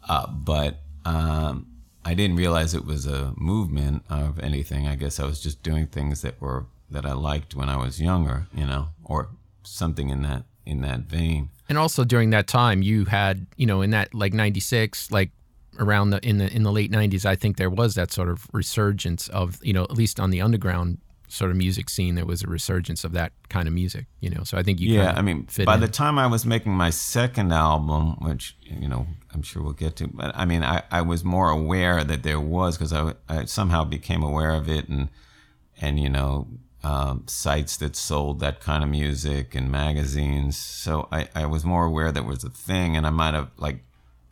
[0.07, 0.79] uh, but.
[1.05, 1.65] Um,
[2.05, 4.87] I didn't realize it was a movement of anything.
[4.87, 8.01] I guess I was just doing things that were that I liked when I was
[8.01, 9.29] younger, you know, or
[9.69, 11.49] something in that in that vein.
[11.67, 15.31] And also during that time, you had, you know, in that like '96, like
[15.79, 18.47] around the in the in the late '90s, I think there was that sort of
[18.51, 20.97] resurgence of, you know, at least on the underground
[21.29, 24.43] sort of music scene, there was a resurgence of that kind of music, you know.
[24.43, 25.79] So I think you yeah, I mean, by in.
[25.79, 29.95] the time I was making my second album, which you know I'm sure we'll get
[29.97, 33.45] to, but I mean, I, I was more aware that there was because I, I
[33.45, 35.09] somehow became aware of it and
[35.79, 36.47] and you know
[36.83, 40.57] um, sites that sold that kind of music and magazines.
[40.57, 43.83] So I, I was more aware that was a thing, and I might have like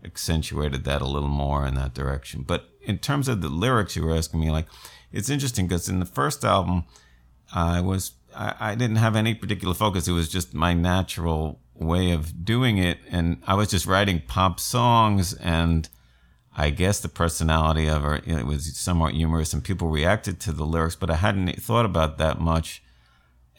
[0.04, 2.44] accentuated that a little more in that direction.
[2.44, 4.68] But in terms of the lyrics, you were asking me like
[5.12, 6.86] it's interesting because in the first album,
[7.54, 10.08] I was I, I didn't have any particular focus.
[10.08, 14.60] It was just my natural way of doing it, and I was just writing pop
[14.60, 15.90] songs and.
[16.60, 20.66] I guess the personality of her it was somewhat humorous, and people reacted to the
[20.66, 22.82] lyrics, but I hadn't thought about that much.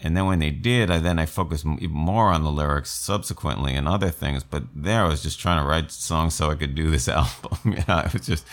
[0.01, 3.75] And then when they did, I then I focused even more on the lyrics subsequently
[3.75, 4.45] and other things.
[4.45, 7.59] But there, I was just trying to write songs so I could do this album.
[7.65, 8.45] you know, I was just,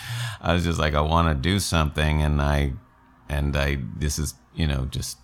[0.41, 2.73] I was just like, I want to do something, and I
[3.27, 5.17] and I this is you know just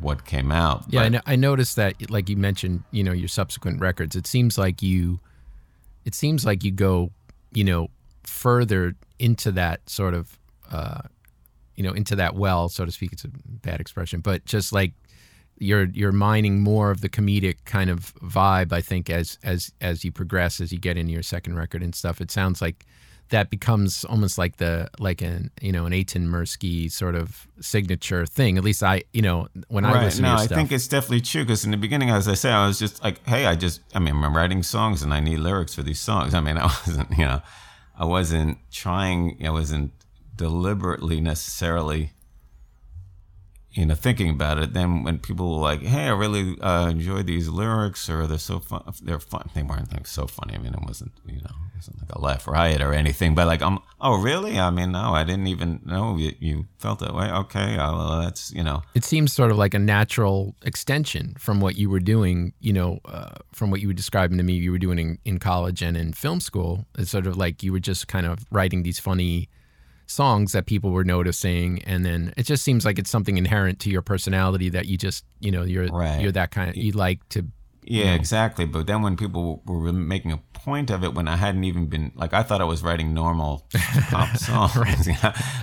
[0.00, 0.84] what came out.
[0.88, 4.14] Yeah, but, I, I noticed that, like you mentioned, you know, your subsequent records.
[4.14, 5.18] It seems like you,
[6.04, 7.10] it seems like you go,
[7.52, 7.88] you know,
[8.28, 10.38] further into that sort of,
[10.70, 11.00] uh,
[11.74, 13.12] you know, into that well, so to speak.
[13.12, 14.92] It's a bad expression, but just like
[15.58, 18.72] you're you're mining more of the comedic kind of vibe.
[18.72, 21.94] I think as as as you progress, as you get into your second record and
[21.94, 22.84] stuff, it sounds like
[23.30, 28.26] that becomes almost like the like an you know an Eitan Mirsky sort of signature
[28.26, 28.56] thing.
[28.56, 29.96] At least I you know when right.
[29.96, 30.56] I listen no, to I stuff.
[30.56, 33.24] think it's definitely true because in the beginning, as I say, I was just like,
[33.26, 36.34] hey, I just I mean I'm writing songs and I need lyrics for these songs.
[36.34, 37.42] I mean I wasn't you know
[37.98, 39.44] I wasn't trying.
[39.44, 39.92] I wasn't
[40.34, 42.12] deliberately necessarily
[43.72, 47.22] you know, thinking about it, then when people were like, "Hey, I really uh, enjoy
[47.22, 49.50] these lyrics," or "They're so fun," they're fun.
[49.54, 50.54] They weren't like so funny.
[50.54, 51.54] I mean, it wasn't, you know,
[52.00, 53.34] like a laugh riot or anything.
[53.34, 54.58] But like, I'm, oh, really?
[54.58, 57.30] I mean, no, I didn't even know you, you felt that way.
[57.30, 58.82] Okay, uh, well, that's you know.
[58.94, 62.52] It seems sort of like a natural extension from what you were doing.
[62.60, 65.38] You know, uh, from what you were describing to me, you were doing in, in
[65.38, 66.86] college and in film school.
[66.98, 69.48] It's sort of like you were just kind of writing these funny
[70.08, 73.90] songs that people were noticing and then it just seems like it's something inherent to
[73.90, 76.22] your personality that you just you know you're right.
[76.22, 77.44] you're that kind of you like to
[77.90, 78.66] Yeah, exactly.
[78.66, 82.12] But then when people were making a point of it, when I hadn't even been
[82.14, 83.66] like, I thought I was writing normal
[84.10, 85.08] pop songs.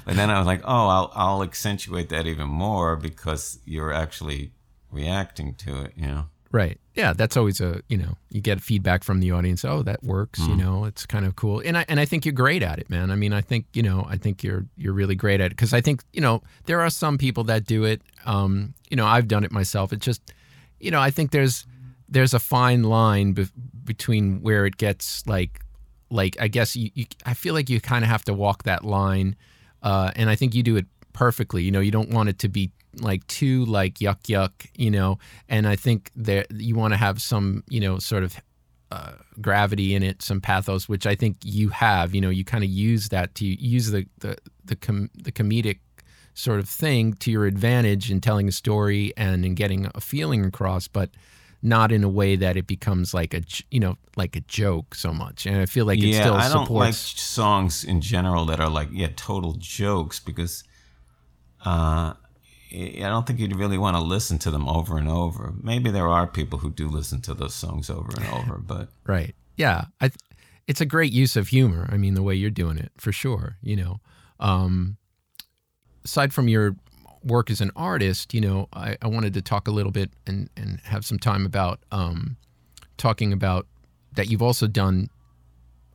[0.06, 4.52] but then I was like, oh, I'll I'll accentuate that even more because you're actually
[4.92, 5.94] reacting to it.
[5.96, 6.26] You know.
[6.52, 6.80] Right.
[6.96, 9.64] Yeah, that's always a you know you get feedback from the audience.
[9.64, 10.40] Oh, that works.
[10.40, 10.50] Mm.
[10.50, 11.62] You know, it's kind of cool.
[11.64, 13.12] And I and I think you're great at it, man.
[13.12, 15.74] I mean, I think you know I think you're you're really great at it because
[15.74, 18.02] I think you know there are some people that do it.
[18.26, 19.94] Um, you know, I've done it myself.
[19.94, 20.34] It just
[20.80, 21.68] you know I think there's
[22.10, 23.48] there's a fine line be-
[23.84, 25.62] between where it gets like
[26.10, 28.84] like I guess you, you I feel like you kind of have to walk that
[28.84, 29.36] line,
[29.84, 31.64] uh, and I think you do it perfectly.
[31.64, 35.20] You know, you don't want it to be like too like yuck yuck, you know,
[35.50, 38.40] and I think that you want to have some you know sort of
[38.92, 42.14] uh, gravity in it, some pathos, which I think you have.
[42.14, 45.80] You know, you kind of use that to use the the the, com- the comedic
[46.34, 50.46] sort of thing to your advantage in telling a story and in getting a feeling
[50.46, 51.10] across, but
[51.66, 55.12] not in a way that it becomes like a you know like a joke so
[55.12, 58.46] much and i feel like it yeah, still I don't supports like songs in general
[58.46, 60.64] that are like yeah total jokes because
[61.66, 62.14] uh
[62.74, 65.54] I don't think you'd really want to listen to them over and over.
[65.62, 69.34] Maybe there are people who do listen to those songs over and over, but right,
[69.56, 70.12] yeah, I,
[70.68, 71.88] it's a great use of humor.
[71.90, 73.56] I mean, the way you're doing it, for sure.
[73.62, 74.00] You know,
[74.42, 74.98] um,
[76.04, 76.76] aside from your
[77.26, 80.50] work as an artist, you know, I, I wanted to talk a little bit and,
[80.56, 82.38] and have some time about um,
[82.98, 83.68] talking about
[84.14, 85.10] that you've also done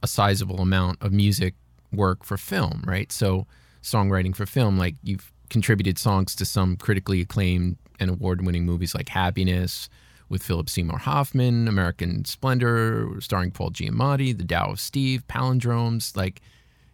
[0.03, 1.55] a sizable amount of music
[1.93, 3.11] work for film, right?
[3.12, 3.47] So
[3.83, 9.09] songwriting for film, like you've contributed songs to some critically acclaimed and award-winning movies like
[9.09, 9.88] Happiness
[10.29, 16.40] with Philip Seymour Hoffman, American Splendor, starring Paul Giamatti, The Tao of Steve, Palindromes, like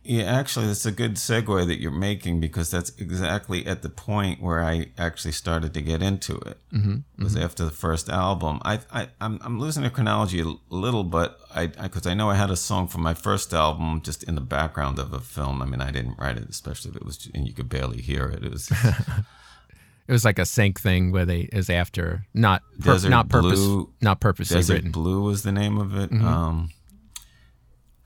[0.09, 4.40] yeah, actually, that's a good segue that you're making because that's exactly at the point
[4.40, 6.59] where I actually started to get into it.
[6.73, 7.45] Mm-hmm, was mm-hmm.
[7.45, 8.61] after the first album.
[8.64, 12.31] I, I, I'm, I'm losing the chronology a little, but I, because I, I, know
[12.31, 15.61] I had a song from my first album just in the background of a film.
[15.61, 18.27] I mean, I didn't write it, especially if it was, and you could barely hear
[18.27, 18.45] it.
[18.45, 18.71] It was.
[20.09, 23.92] it was like a sync thing where they is after not per, not purpose Blue,
[24.01, 24.92] not purposely Desert written.
[24.92, 26.11] Blue was the name of it.
[26.11, 26.27] Mm-hmm.
[26.27, 26.71] Um,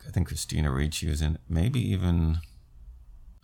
[0.06, 1.38] I think Christina Ricci was in.
[1.48, 2.40] Maybe even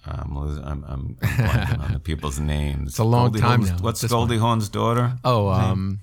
[0.07, 2.90] um, I'm, I'm, I'm on the people's names.
[2.90, 3.77] It's a long Goldie time now.
[3.81, 5.14] What's Goldie Hawn's daughter?
[5.25, 6.01] Oh, um,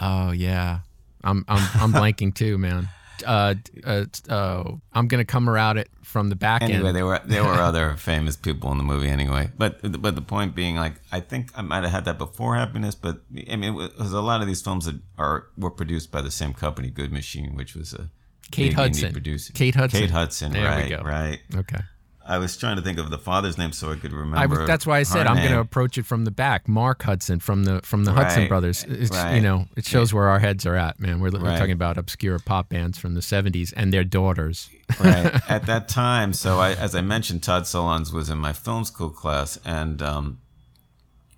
[0.00, 0.80] oh yeah,
[1.22, 2.88] I'm I'm I'm blanking too, man.
[3.26, 6.86] Uh, uh, uh, I'm gonna come around it from the back anyway, end.
[6.86, 9.50] Anyway, there were there were other famous people in the movie anyway.
[9.56, 12.94] But but the point being, like, I think I might have had that before Happiness,
[12.94, 16.20] but I mean, it was a lot of these films that are were produced by
[16.20, 18.10] the same company, Good Machine, which was a
[18.50, 19.12] Kate Hudson.
[19.54, 20.00] Kate Hudson.
[20.00, 20.52] Kate Hudson.
[20.52, 20.84] There right.
[20.84, 21.02] We go.
[21.02, 21.40] Right.
[21.54, 21.80] Okay.
[22.28, 24.62] I was trying to think of the father's name so I could remember.
[24.62, 26.68] I, that's why I said I'm going to approach it from the back.
[26.68, 28.24] Mark Hudson from the from the right.
[28.24, 28.84] Hudson brothers.
[28.86, 29.36] It's, right.
[29.36, 31.20] You know, it shows where our heads are at, man.
[31.20, 34.68] We're, we're talking about obscure pop bands from the '70s and their daughters.
[35.00, 35.40] right.
[35.50, 39.10] At that time, so I, as I mentioned, Todd Solondz was in my film school
[39.10, 40.40] class, and um,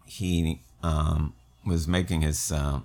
[0.07, 2.81] he um, was making his uh,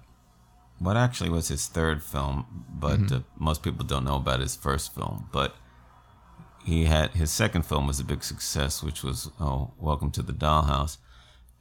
[0.79, 3.15] what actually was his third film, but mm-hmm.
[3.15, 5.29] uh, most people don't know about his first film.
[5.31, 5.55] But
[6.63, 10.33] he had his second film was a big success, which was oh, Welcome to the
[10.33, 10.97] Dollhouse,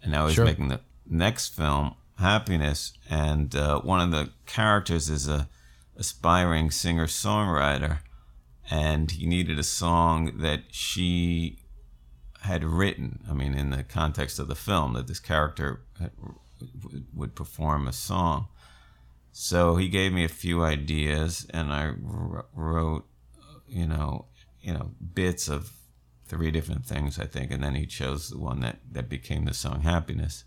[0.02, 0.44] and now he's sure.
[0.44, 5.48] making the next film, Happiness, and uh, one of the characters is a
[5.96, 7.98] aspiring singer songwriter,
[8.70, 11.58] and he needed a song that she
[12.42, 13.20] had written.
[13.28, 16.10] I mean, in the context of the film, that this character had,
[17.14, 18.48] would perform a song
[19.36, 21.90] so he gave me a few ideas, and I
[22.54, 23.04] wrote,
[23.66, 24.26] you know,
[24.60, 25.72] you know, bits of
[26.24, 29.52] three different things, I think, and then he chose the one that that became the
[29.52, 30.44] song "Happiness."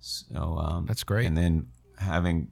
[0.00, 1.26] So um, that's great.
[1.26, 2.48] And then having,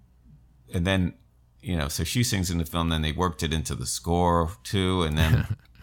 [0.73, 1.15] and then
[1.61, 2.91] you know, so she sings in the film.
[2.91, 5.57] Then they worked it into the score too, and then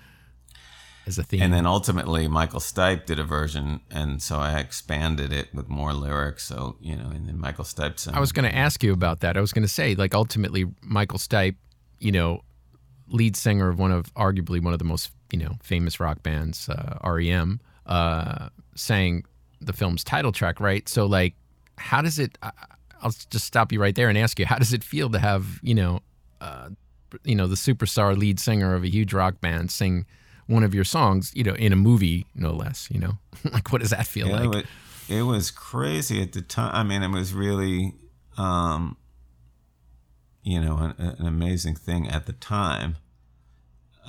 [1.07, 1.41] as a theme.
[1.41, 5.93] And then ultimately, Michael Stipe did a version, and so I expanded it with more
[5.93, 6.43] lyrics.
[6.43, 7.99] So you know, and then Michael Stipe.
[7.99, 8.13] Sang.
[8.13, 9.37] I was going to ask you about that.
[9.37, 11.55] I was going to say, like, ultimately, Michael Stipe,
[11.99, 12.41] you know,
[13.07, 16.69] lead singer of one of arguably one of the most you know famous rock bands,
[16.69, 19.25] uh, REM, uh, sang
[19.59, 20.87] the film's title track, right?
[20.89, 21.35] So like,
[21.77, 22.37] how does it?
[23.03, 25.59] I'll just stop you right there and ask you, how does it feel to have
[25.63, 26.01] you know,
[26.39, 26.69] uh,
[27.23, 30.05] you know, the superstar lead singer of a huge rock band sing
[30.51, 33.17] one of your songs, you know, in a movie, no less, you know?
[33.51, 34.55] like, what does that feel like?
[34.55, 34.65] It,
[35.09, 36.75] it, was crazy at the time.
[36.75, 37.95] I mean, it was really,
[38.37, 38.97] um,
[40.43, 42.97] you know, an, an amazing thing at the time.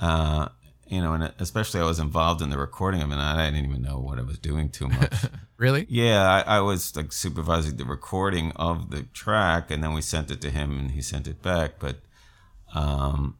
[0.01, 0.49] Uh,
[0.85, 3.15] you know, and especially I was involved in the recording of it.
[3.15, 5.13] I didn't even know what I was doing too much.
[5.55, 5.85] Really?
[5.87, 10.29] yeah, I, I was like supervising the recording of the track, and then we sent
[10.29, 11.79] it to him, and he sent it back.
[11.79, 11.99] But,
[12.73, 13.37] um,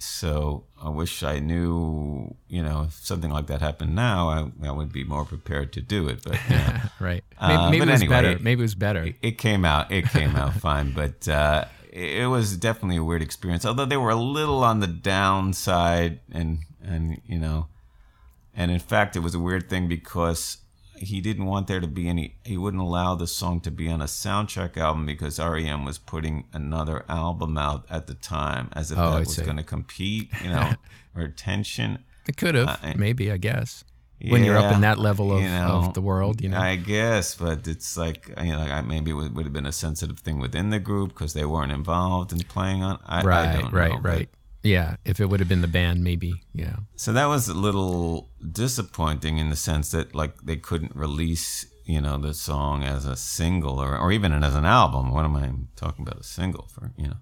[0.00, 4.70] so I wish I knew, you know, if something like that happened now, I, I
[4.72, 6.22] would be more prepared to do it.
[6.24, 7.24] But you know, right.
[7.38, 8.30] Uh, Maybe, maybe but it was anyway, better.
[8.30, 9.14] it- Maybe it was better.
[9.22, 9.90] it came out.
[9.92, 13.64] It came out fine, but uh, it, it was definitely a weird experience.
[13.66, 17.66] Although they were a little on the downside, and and you know,
[18.54, 20.58] and in fact, it was a weird thing because
[20.98, 22.36] he didn't want there to be any.
[22.44, 26.44] He wouldn't allow the song to be on a soundtrack album because REM was putting
[26.52, 29.42] another album out at the time, as if Oh, I that was see.
[29.44, 30.72] going to compete, you know,
[31.16, 32.04] or attention.
[32.28, 32.80] It could have.
[32.82, 33.84] Uh, maybe, I guess.
[34.28, 36.58] when you're up in that level of, you know, of the world, you know.
[36.58, 39.72] I guess, but it's like you know, I- maybe it would, would have been a
[39.72, 42.98] sensitive thing within the group because they weren't involved in playing on.
[43.06, 44.28] I, right, I right, know, right.
[44.62, 44.96] Yeah.
[45.04, 46.34] If it would have been the band, maybe.
[46.52, 46.76] Yeah.
[46.96, 52.00] So that was a little disappointing in the sense that like they couldn't release you
[52.00, 55.10] know the song as a single or or even as an album.
[55.10, 56.20] What am I talking about?
[56.20, 57.16] A single for you know.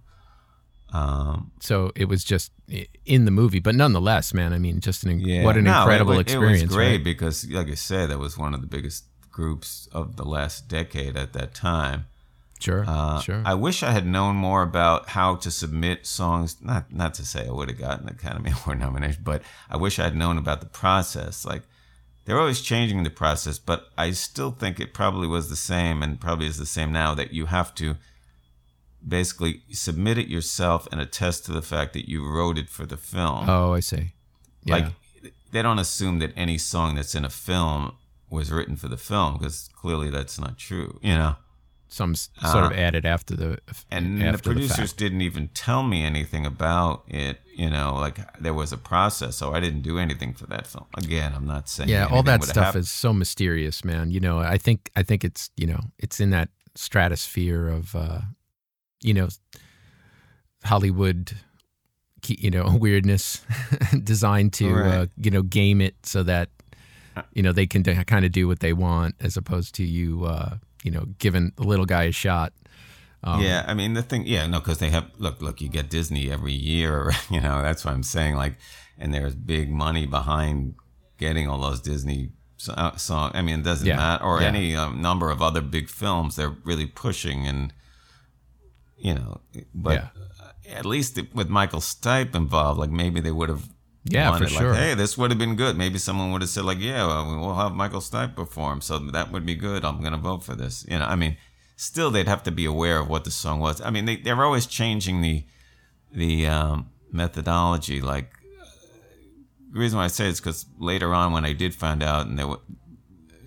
[0.92, 2.53] Um, So it was just
[3.05, 4.53] in the movie, but nonetheless, man.
[4.53, 6.62] I mean, just an yeah, what an No, it incredible experience.
[6.62, 7.05] It was great right?
[7.05, 11.16] because, like I said, that was one of the biggest groups of the last decade
[11.16, 12.07] at that time.
[12.59, 13.42] Sure, Uh, sure.
[13.45, 16.57] I wish I had known more about how to submit songs.
[16.61, 20.05] Not not to say I would have gotten Academy Award nomination, but I wish I
[20.05, 21.45] had known about the process.
[21.45, 21.62] Like
[22.25, 26.21] they're always changing the process, but I still think it probably was the same, and
[26.21, 27.14] probably is the same now.
[27.14, 27.97] That you have to
[29.07, 32.97] basically submit it yourself and attest to the fact that you wrote it for the
[32.97, 33.49] film.
[33.49, 34.12] oh, I see.
[34.64, 34.75] Yeah.
[34.77, 34.87] Like
[35.53, 37.92] they don't assume that any song that's in a film
[38.29, 40.99] was written for the film because clearly that's not true.
[41.03, 41.37] You know.
[41.88, 44.96] Some s- sort of added after the Uh, and after the producers fact.
[44.96, 49.55] didn't even tell me anything about it you know like there was a process so
[49.55, 52.64] i didn't do anything for that film again i'm not saying Yeah, all that stuff
[52.66, 52.83] happened.
[52.85, 54.11] is so mysterious, man.
[54.11, 58.20] You know, I think I think it's you know it's in that stratosphere of uh,
[59.03, 59.29] you know
[60.64, 61.33] Hollywood,
[62.27, 63.44] you know weirdness
[64.03, 66.49] designed to uh, you know game it so that
[67.33, 70.57] you know they can kind of do what they want as opposed to you uh,
[70.87, 72.53] you know giving the little guy a shot.
[73.25, 75.90] Um, yeah i mean the thing yeah no because they have look look you get
[75.90, 78.55] disney every year you know that's what i'm saying like
[78.99, 80.75] and there's big money behind
[81.18, 84.46] getting all those disney so- song i mean it doesn't Yeah, matter or yeah.
[84.49, 87.72] any um, number of other big films they're really pushing and
[88.99, 89.40] you know
[89.75, 90.09] but Yeah.
[90.44, 93.64] uh, at least with michael stipe involved like maybe they would have
[94.09, 94.71] Yeah, for sure.
[94.73, 95.77] Like, hey, this would have been good.
[95.77, 99.33] Maybe someone would have said, like, yeah, well, we'll have Michael Stipe perform, so that
[99.33, 99.85] would be good.
[99.85, 100.87] I'm going to vote for this.
[100.88, 101.37] You know, I mean,
[101.77, 103.81] still they'd have to be aware of what the song was.
[103.81, 105.45] I mean, they they're always changing the
[106.12, 108.01] the um, methodology.
[108.01, 108.33] Like
[109.73, 112.38] the reason why I say it's because later on when I did find out, and
[112.38, 112.61] there was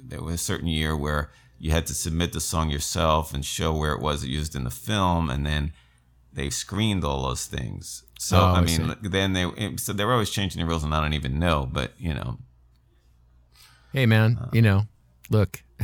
[0.03, 3.75] there was a certain year where you had to submit the song yourself and show
[3.75, 5.73] where it was used in the film, and then
[6.31, 8.03] they screened all those things.
[8.21, 10.93] So Oh, I I mean, then they so they were always changing the rules, and
[10.93, 11.65] I don't even know.
[11.71, 12.37] But you know,
[13.93, 14.87] Hey, man, Uh, you know,
[15.29, 15.63] look,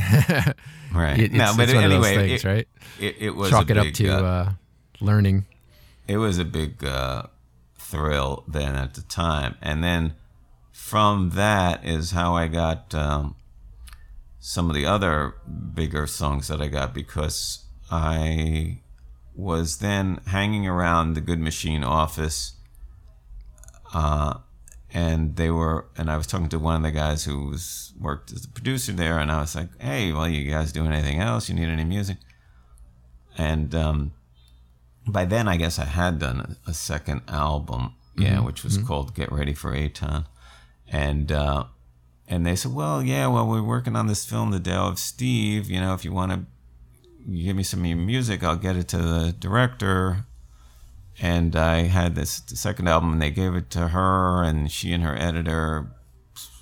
[0.92, 1.18] right?
[1.18, 2.68] It- it's, no, but of anyway, things, it, right?
[3.00, 4.52] It, it was Chalk a it up big, to uh, uh,
[5.00, 5.46] learning.
[6.06, 7.22] it was a big uh,
[7.78, 9.56] thrill then at the time.
[9.62, 10.14] And then
[10.72, 13.34] from that is how I got um,
[14.38, 15.34] some of the other
[15.74, 18.82] bigger songs that I got because I
[19.36, 22.54] was then hanging around the Good Machine office.
[23.92, 24.38] Uh,
[24.92, 28.32] and they were, and I was talking to one of the guys who was worked
[28.32, 31.48] as a producer there, and I was like, "Hey, well, you guys doing anything else?
[31.48, 32.16] You need any music?"
[33.36, 34.12] And um,
[35.06, 39.14] by then I guess I had done a, a second album, yeah, which was called
[39.14, 40.24] Get Ready for Eytan.
[40.88, 41.64] And uh,
[42.28, 45.70] and they said, Well, yeah, well we're working on this film, The Tao of Steve,
[45.70, 46.46] you know, if you want to
[47.30, 50.24] give me some of your music, I'll get it to the director.
[51.20, 54.92] And I had this the second album and they gave it to her and she
[54.92, 55.88] and her editor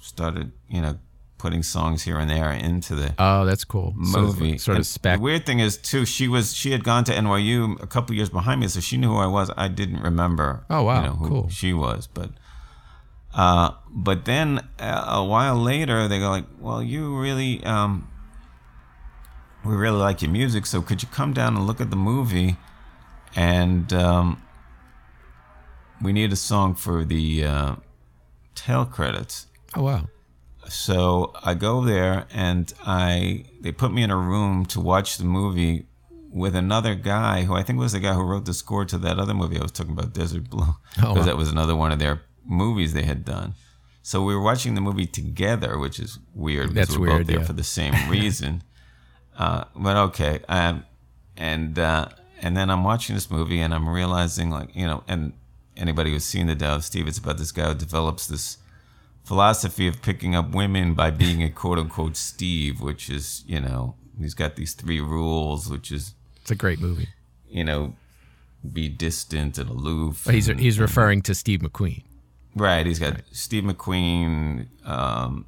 [0.01, 0.99] started, you know,
[1.39, 3.93] putting songs here and there into the Oh, that's cool.
[3.97, 4.57] movie.
[4.57, 5.19] So, sort of spec.
[5.19, 8.31] The weird thing is too, she was she had gone to NYU a couple years
[8.31, 9.51] behind me, so she knew who I was.
[9.57, 10.65] I didn't remember.
[10.71, 11.01] Oh, wow.
[11.03, 11.49] you know, who Cool.
[11.49, 12.31] She was, but
[13.35, 18.09] uh, but then uh, a while later, they go like, "Well, you really um,
[19.65, 22.57] we really like your music, so could you come down and look at the movie?"
[23.37, 24.43] And um,
[26.03, 27.77] we need a song for the uh,
[28.55, 29.47] tail credits.
[29.75, 30.09] Oh, wow.
[30.69, 35.25] So I go there and I they put me in a room to watch the
[35.25, 35.87] movie
[36.33, 39.19] with another guy who I think was the guy who wrote the score to that
[39.19, 41.23] other movie I was talking about, Desert Blue, Oh, because wow.
[41.25, 43.55] that was another one of their movies they had done.
[44.03, 46.71] So we were watching the movie together, which is weird.
[46.71, 47.45] because That's we're weird, both there yeah.
[47.47, 48.63] for the same reason.
[49.37, 50.85] Uh, but okay, um,
[51.37, 52.09] and uh,
[52.41, 55.33] and then I'm watching this movie and I'm realizing, like you know, and
[55.77, 58.59] anybody who's seen the Tao of Steve, it's about this guy who develops this
[59.25, 63.95] philosophy of picking up women by being a quote unquote Steve, which is you know
[64.19, 67.09] he's got these three rules, which is It's a great movie.
[67.49, 67.95] you know
[68.73, 70.23] be distant and aloof.
[70.25, 72.03] But he's and- he's referring to Steve McQueen.
[72.57, 72.87] Right.
[72.87, 75.45] He's got Steve McQueen, um,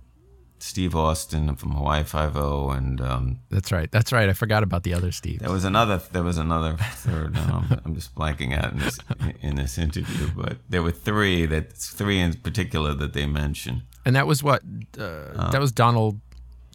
[0.59, 3.91] Steve Austin from Hawaii Five O, and um, That's right.
[3.91, 4.29] That's right.
[4.29, 5.41] I forgot about the other Steve.
[5.41, 6.01] there was another.
[6.13, 7.35] There was another third.
[7.35, 7.41] No,
[7.71, 8.99] I'm, I'm just blanking out in this
[9.43, 13.83] in this interview, but there were three that three in particular that they mentioned.
[14.05, 14.63] And that was what
[14.99, 16.21] uh, that was Donald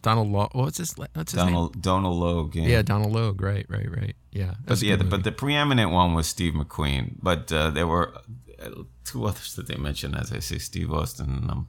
[0.02, 1.46] Donald Lo- what's his what's his name?
[1.46, 2.54] Donald Donald Logue.
[2.56, 3.40] Yeah, Donald Logue.
[3.40, 4.16] Right, right, right.
[4.32, 4.54] Yeah.
[4.66, 7.16] But yeah, the, but the preeminent one was Steve McQueen.
[7.22, 8.12] But uh, there were
[8.58, 8.70] uh,
[9.04, 10.16] two others that they mentioned.
[10.16, 11.66] As I say, Steve Austin, and I'm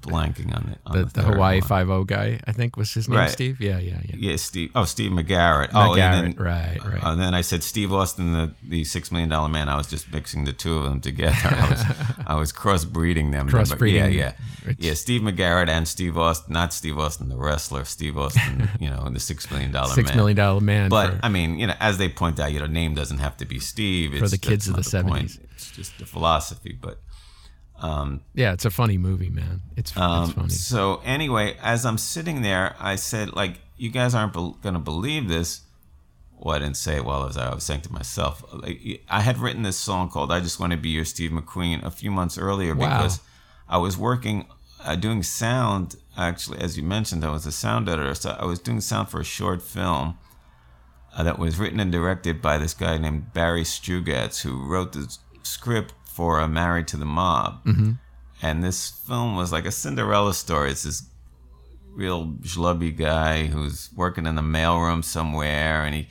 [0.00, 0.78] blanking on it.
[0.86, 1.60] On the, the, the Hawaii.
[1.60, 3.18] Five O guy, I think was his name.
[3.18, 3.30] Right.
[3.30, 3.60] Steve.
[3.60, 4.16] Yeah, yeah, yeah.
[4.16, 4.70] Yeah, Steve.
[4.74, 5.70] Oh, Steve McGarrett.
[5.74, 7.04] Oh, and McGarrett, then, right, right.
[7.04, 9.68] uh, then I said Steve Austin, the, the Six Million Dollar Man.
[9.68, 11.36] I was just mixing the two of them together.
[11.42, 11.84] I was,
[12.26, 13.48] I was crossbreeding them.
[13.48, 13.94] Crossbreeding.
[13.94, 14.32] Yeah, yeah,
[14.78, 14.94] yeah.
[14.94, 17.84] Steve McGarrett and Steve Austin, not Steve Austin, the wrestler.
[17.84, 20.16] Steve Austin, you know, the Six Million Dollar Six Man.
[20.16, 20.88] million dollar man.
[20.88, 23.36] But for- I mean, you know, as they point out, you know, name doesn't have
[23.38, 24.14] to be Steve.
[24.14, 25.38] It's, the kids of the 70s.
[25.52, 26.76] It's just the philosophy.
[26.80, 27.00] But
[28.34, 29.60] yeah, it's a funny movie, man.
[29.76, 30.48] It's, Um, it's funny.
[30.50, 35.28] So anyway, as I'm sitting there, I said, like, you guys aren't be- gonna believe
[35.28, 35.62] this.
[36.38, 38.42] Well, I didn't say it while I was I was saying to myself.
[38.52, 41.82] Like, I had written this song called "I Just Want to Be Your Steve McQueen"
[41.84, 42.96] a few months earlier Wow.
[42.98, 43.20] because
[43.68, 44.46] I was working,
[44.84, 45.96] uh, doing sound.
[46.16, 49.20] Actually, as you mentioned, I was a sound editor, so I was doing sound for
[49.20, 50.18] a short film
[51.14, 55.14] uh, that was written and directed by this guy named Barry Strugatz, who wrote the
[55.42, 57.62] script for uh, "Married to the Mob."
[58.42, 60.70] And this film was like a Cinderella story.
[60.70, 61.08] It's this
[61.94, 66.08] real schlubby guy who's working in the mailroom somewhere, and he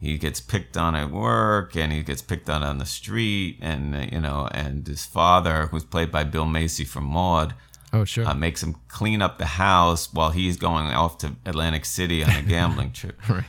[0.00, 3.94] he gets picked on at work, and he gets picked on on the street, and
[3.94, 7.52] uh, you know, and his father, who's played by Bill Macy from Maude,
[7.92, 8.26] oh, sure.
[8.26, 12.30] uh, makes him clean up the house while he's going off to Atlantic City on
[12.30, 13.20] a gambling trip.
[13.28, 13.44] right.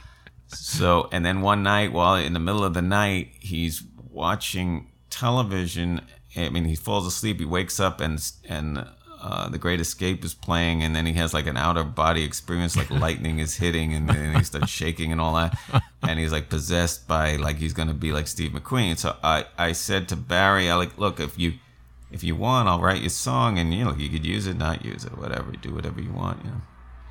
[0.47, 6.01] So, and then one night, while in the middle of the night, he's watching television.
[6.35, 7.39] I mean, he falls asleep.
[7.39, 8.87] He wakes up, and and
[9.21, 12.23] uh, The Great Escape is playing, and then he has like an out of body
[12.23, 15.57] experience, like lightning is hitting, and then he starts shaking and all that,
[16.01, 18.97] and he's like possessed by like he's gonna be like Steve McQueen.
[18.97, 21.53] So I I said to Barry, I like, look, if you
[22.11, 24.57] if you want, I'll write you a song, and you know, you could use it,
[24.57, 26.61] not use it, whatever, do whatever you want, you know.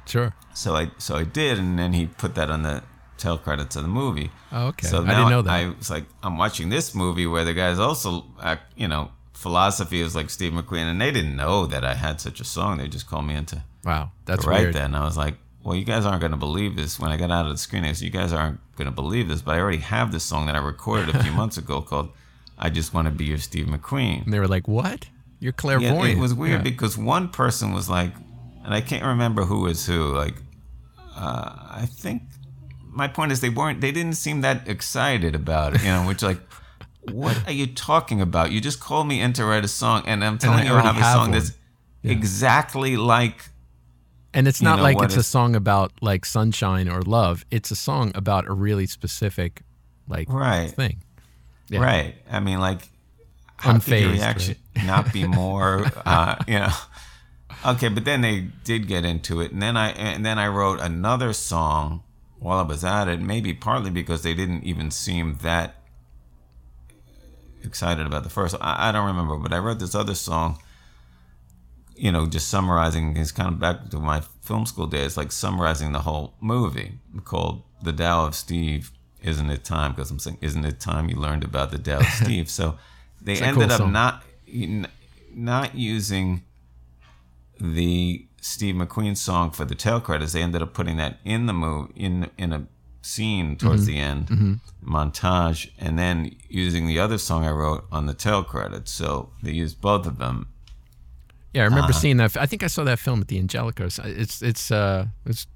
[0.07, 0.35] Sure.
[0.55, 2.83] So I so I did, and then he put that on the
[3.21, 4.31] tail credits of the movie.
[4.53, 4.87] Oh, okay.
[4.89, 5.51] So I didn't know that.
[5.53, 10.01] I was like, I'm watching this movie where the guys also, act, you know, philosophy
[10.01, 12.79] is like Steve McQueen, and they didn't know that I had such a song.
[12.79, 14.77] They just called me into Wow, that's right weird.
[14.77, 16.99] and I was like, well, you guys aren't going to believe this.
[16.99, 19.29] When I got out of the screening, I said, you guys aren't going to believe
[19.29, 22.11] this, but I already have this song that I recorded a few months ago called
[22.59, 25.09] "I Just Want to Be Your Steve McQueen." And they were like, "What?
[25.39, 26.71] You're Yeah, clairvoyant." it was weird Yeah.
[26.71, 28.12] because one person was like,
[28.64, 30.12] and I can't remember who is who.
[30.14, 30.35] Like,
[31.16, 32.23] uh, I think
[32.93, 35.82] my point is they weren't, they didn't seem that excited about it.
[35.82, 36.41] You know, which like,
[37.12, 38.51] what are you talking about?
[38.53, 40.82] You just called me in to write a song, and I'm telling I you I
[40.82, 41.32] have a have song one.
[41.32, 41.53] that's
[42.03, 43.49] exactly like.
[44.32, 47.45] And it's you not know like it's a song about like sunshine or love.
[47.51, 49.62] It's a song about a really specific
[50.09, 50.70] like Right.
[50.70, 51.03] thing.
[51.68, 51.80] Yeah.
[51.80, 52.14] Right.
[52.30, 52.88] I mean, like,
[53.57, 56.72] how could your Unfazed, reaction not be more, uh, you know?
[57.66, 60.80] Okay, but then they did get into it, and then I and then I wrote
[60.80, 62.03] another song
[62.41, 63.20] while I was at it.
[63.20, 65.76] Maybe partly because they didn't even seem that
[67.62, 68.57] excited about the first.
[68.61, 70.59] I, I don't remember, but I wrote this other song.
[71.95, 73.16] You know, just summarizing.
[73.16, 77.62] It's kind of back to my film school days, like summarizing the whole movie called
[77.82, 78.91] "The Tao of Steve."
[79.22, 79.93] Isn't it time?
[79.93, 82.49] Because I'm saying, isn't it time you learned about the Tao of Steve?
[82.49, 82.78] So
[83.20, 83.93] they ended cool up song.
[83.93, 84.24] not
[85.34, 86.43] not using
[87.61, 90.32] the Steve McQueen's song for the tail credits.
[90.32, 92.66] They ended up putting that in the movie in in a
[93.03, 98.14] scene towards the end montage, and then using the other song I wrote on the
[98.14, 98.91] tail credits.
[98.91, 100.49] So they used both of them.
[101.53, 102.01] Yeah, I remember Uh-huh.
[102.01, 102.36] seeing that.
[102.36, 103.99] I think I saw that film at the Angelicos.
[104.05, 105.47] It's it's uh it's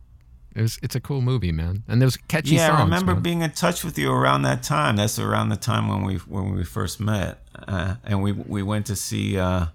[0.57, 1.85] it was it's a cool movie, man.
[1.89, 2.80] And there was catchy yeah, songs.
[2.80, 3.22] I remember man.
[3.22, 4.97] being in touch with you around that time.
[4.97, 8.87] That's around the time when we when we first met, uh, and we we went
[8.87, 9.66] to see uh,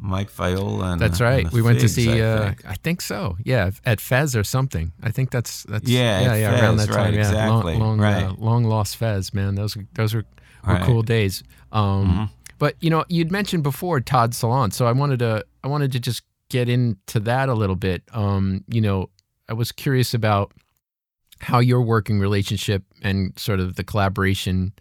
[0.00, 0.92] Mike Viola.
[0.92, 1.50] And, That's right.
[1.52, 2.22] We went to see.
[2.22, 2.66] I uh, think.
[2.66, 3.36] I think so.
[3.44, 4.92] Yeah, at Fez or something.
[5.02, 5.88] I think that's that's.
[5.88, 6.60] Yeah, yeah, yeah.
[6.60, 7.14] around Fez, that right, time.
[7.14, 8.24] Yeah, exactly, long, long, right.
[8.24, 9.54] uh, long lost Fez, man.
[9.54, 10.24] Those those were,
[10.66, 10.82] were Right.
[10.82, 11.42] cool days.
[11.72, 15.92] Um, But you know, you'd mentioned before Todd Solondz, so I wanted to I wanted
[15.92, 18.02] to just get into that a little bit.
[18.12, 19.08] Um, you know,
[19.48, 20.52] I was curious about
[21.40, 24.72] how your working relationship and sort of the collaboration.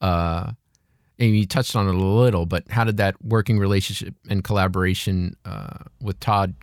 [0.00, 0.52] Uh,
[1.18, 5.36] and you touched on it a little, but how did that working relationship and collaboration
[5.44, 6.54] uh, with Todd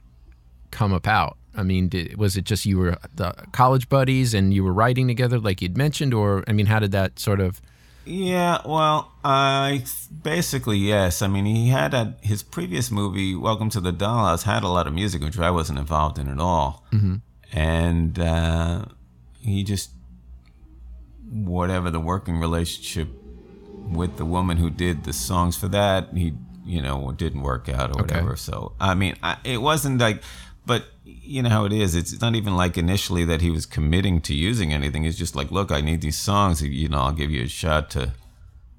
[0.72, 1.38] come about?
[1.56, 5.08] I mean, did, was it just you were the college buddies and you were writing
[5.08, 7.62] together, like you'd mentioned, or I mean, how did that sort of?
[8.06, 9.84] Yeah, well, I
[10.22, 11.22] basically yes.
[11.22, 14.86] I mean, he had a, his previous movie, Welcome to the Dollhouse, had a lot
[14.86, 17.16] of music, which I wasn't involved in at all, mm-hmm.
[17.52, 18.86] and uh,
[19.42, 19.90] he just
[21.32, 23.10] whatever the working relationship
[23.92, 26.34] with the woman who did the songs for that, he
[26.66, 28.32] you know didn't work out or whatever.
[28.32, 28.38] Okay.
[28.38, 30.22] So I mean, I, it wasn't like,
[30.66, 31.96] but you know how it is.
[31.96, 35.06] It's not even like initially that he was committing to using anything.
[35.06, 36.62] It's just like, look, I need these songs.
[36.62, 38.14] You know, I'll give you a shot to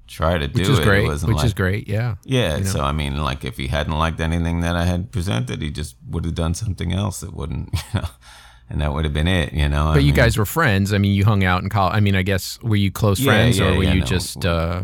[0.07, 0.83] try to do which is it.
[0.83, 1.05] Great.
[1.05, 1.87] It which like, is great.
[1.87, 2.15] Yeah.
[2.23, 2.57] Yeah.
[2.57, 2.69] You know?
[2.69, 5.95] So I mean, like if he hadn't liked anything that I had presented, he just
[6.09, 8.07] would have done something else that wouldn't, you know.
[8.69, 9.93] And that would have been it, you know.
[9.93, 10.91] But I you mean, guys were friends.
[10.91, 11.95] I mean, you hung out in college.
[11.95, 14.05] I mean, I guess were you close yeah, friends, yeah, or were yeah, you no.
[14.05, 14.83] just uh,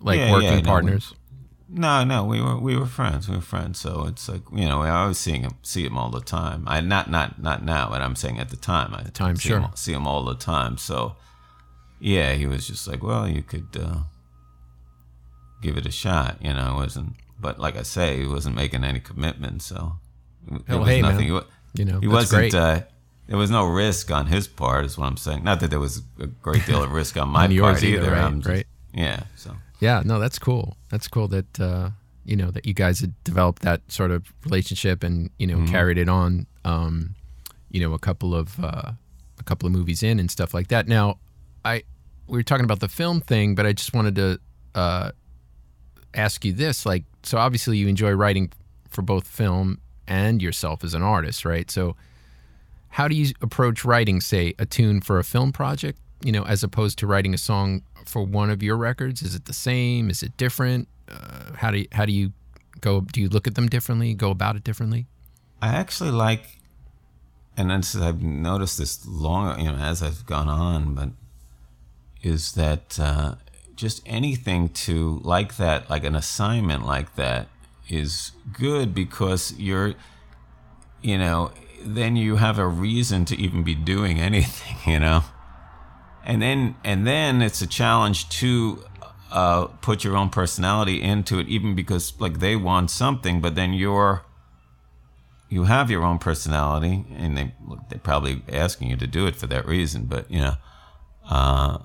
[0.00, 1.14] like working partners?
[1.74, 3.28] No, no, we were we were friends.
[3.28, 3.80] We were friends.
[3.80, 6.64] So it's like you know, I was seeing him, see him all the time.
[6.66, 8.94] I not not not now, but I'm saying at the time.
[8.94, 10.76] I the time, see sure, him, see him all the time.
[10.76, 11.16] So
[11.98, 14.00] yeah, he was just like, well, you could uh,
[15.62, 16.36] give it a shot.
[16.42, 17.14] You know, it wasn't.
[17.40, 19.62] But like I say, he wasn't making any commitment.
[19.62, 19.94] So
[20.66, 21.32] there was hey, nothing.
[21.32, 21.42] Man.
[21.74, 22.54] He, you know, he wasn't.
[22.54, 22.82] Uh,
[23.28, 25.44] there was no risk on his part, is what I'm saying.
[25.44, 28.02] Not that there was a great deal of risk on my on part either.
[28.02, 28.66] either right, just, right?
[28.94, 29.24] Yeah.
[29.36, 30.76] So yeah, no, that's cool.
[30.90, 31.90] That's cool that uh,
[32.24, 35.66] you know that you guys had developed that sort of relationship and you know mm-hmm.
[35.66, 36.46] carried it on.
[36.64, 37.16] Um,
[37.70, 38.92] you know, a couple of uh,
[39.38, 40.86] a couple of movies in and stuff like that.
[40.86, 41.18] Now,
[41.64, 41.82] I
[42.28, 44.40] we were talking about the film thing, but I just wanted to
[44.74, 45.10] uh,
[46.14, 48.52] ask you this: like, so obviously you enjoy writing
[48.88, 51.70] for both film and yourself as an artist, right?
[51.70, 51.96] So,
[52.90, 55.98] how do you approach writing, say, a tune for a film project?
[56.22, 59.22] You know, as opposed to writing a song for one of your records?
[59.22, 60.10] Is it the same?
[60.10, 60.88] Is it different?
[61.08, 62.32] Uh, how do you, how do you
[62.80, 63.00] go?
[63.00, 64.14] Do you look at them differently?
[64.14, 65.06] Go about it differently?
[65.60, 66.58] I actually like,
[67.56, 71.10] and I've noticed this long, you know, as I've gone on, but
[72.22, 73.36] is that uh,
[73.76, 77.48] just anything to like that, like an assignment like that,
[77.88, 79.94] is good because you're,
[81.02, 81.52] you know,
[81.84, 85.24] then you have a reason to even be doing anything, you know
[86.24, 88.84] and then and then it's a challenge to
[89.30, 93.72] uh, put your own personality into it, even because like they want something, but then
[93.72, 94.24] you're
[95.48, 97.54] you have your own personality, and they
[97.88, 100.54] they're probably asking you to do it for that reason, but you know,
[101.28, 101.78] uh,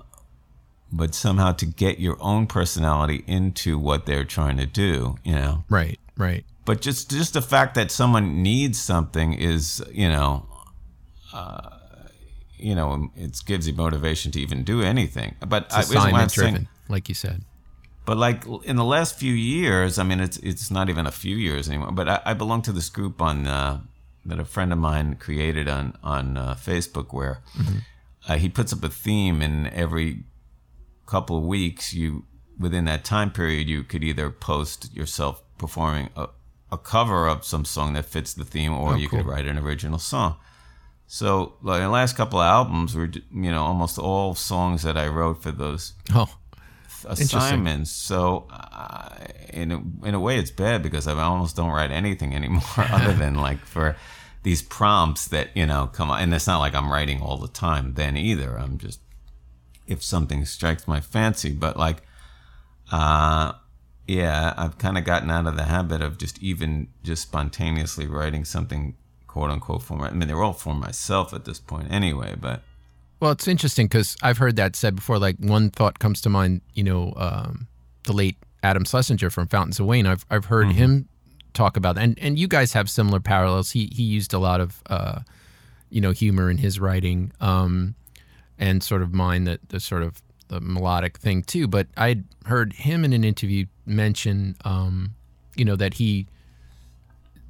[0.92, 5.64] but somehow to get your own personality into what they're trying to do, you know,
[5.70, 6.46] right, right.
[6.66, 10.48] But just just the fact that someone needs something is, you know.
[11.34, 11.77] Uh,
[12.58, 15.36] you know, it gives you motivation to even do anything.
[15.46, 17.44] But it's assignment driven, saying, like you said.
[18.06, 21.36] But like in the last few years, I mean, it's it's not even a few
[21.36, 21.92] years anymore.
[21.92, 23.82] But I, I belong to this group on uh,
[24.26, 27.78] that a friend of mine created on on uh, Facebook, where mm-hmm.
[28.28, 30.24] uh, he puts up a theme, and every
[31.06, 32.26] couple of weeks, you
[32.60, 36.28] within that time period, you could either post yourself performing a,
[36.72, 39.20] a cover of some song that fits the theme, or oh, you cool.
[39.20, 40.38] could write an original song.
[41.08, 45.08] So, like the last couple of albums were, you know, almost all songs that I
[45.08, 46.28] wrote for those oh,
[47.06, 47.92] assignments.
[47.92, 49.16] So, uh,
[49.54, 53.14] in a, in a way, it's bad because I almost don't write anything anymore, other
[53.14, 53.96] than like for
[54.44, 56.22] these prompts that you know come on.
[56.22, 58.60] And it's not like I'm writing all the time then either.
[58.60, 59.00] I'm just
[59.88, 62.04] if something strikes my fancy, but like,
[62.92, 63.54] uh,
[64.08, 68.44] yeah, I've kind of gotten out of the habit of just even just spontaneously writing
[68.44, 68.96] something
[69.38, 72.64] quote unquote for my, I mean, they're all for myself at this point anyway, but.
[73.20, 75.20] Well, it's interesting because I've heard that said before.
[75.20, 77.68] Like one thought comes to mind, you know, um,
[78.06, 80.08] the late Adam Schlesinger from Fountains of Wayne.
[80.08, 80.78] I've I've heard mm-hmm.
[80.78, 81.10] him
[81.54, 83.72] talk about that, and and you guys have similar parallels.
[83.72, 85.20] He he used a lot of, uh,
[85.90, 87.96] you know, humor in his writing, um,
[88.60, 91.68] and sort of mine that the sort of the melodic thing too.
[91.68, 95.16] But I'd heard him in an interview mention, um,
[95.56, 96.28] you know, that he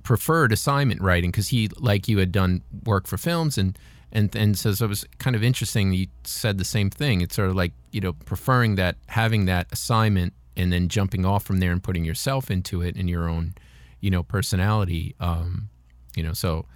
[0.07, 3.77] preferred assignment writing because he, like you, had done work for films and
[4.13, 5.91] and and so, so it was kind of interesting.
[5.91, 7.19] You said the same thing.
[7.19, 11.43] It's sort of like you know preferring that having that assignment and then jumping off
[11.43, 13.55] from there and putting yourself into it and your own
[13.99, 15.13] you know personality.
[15.19, 15.67] Um,
[16.15, 16.67] you know, so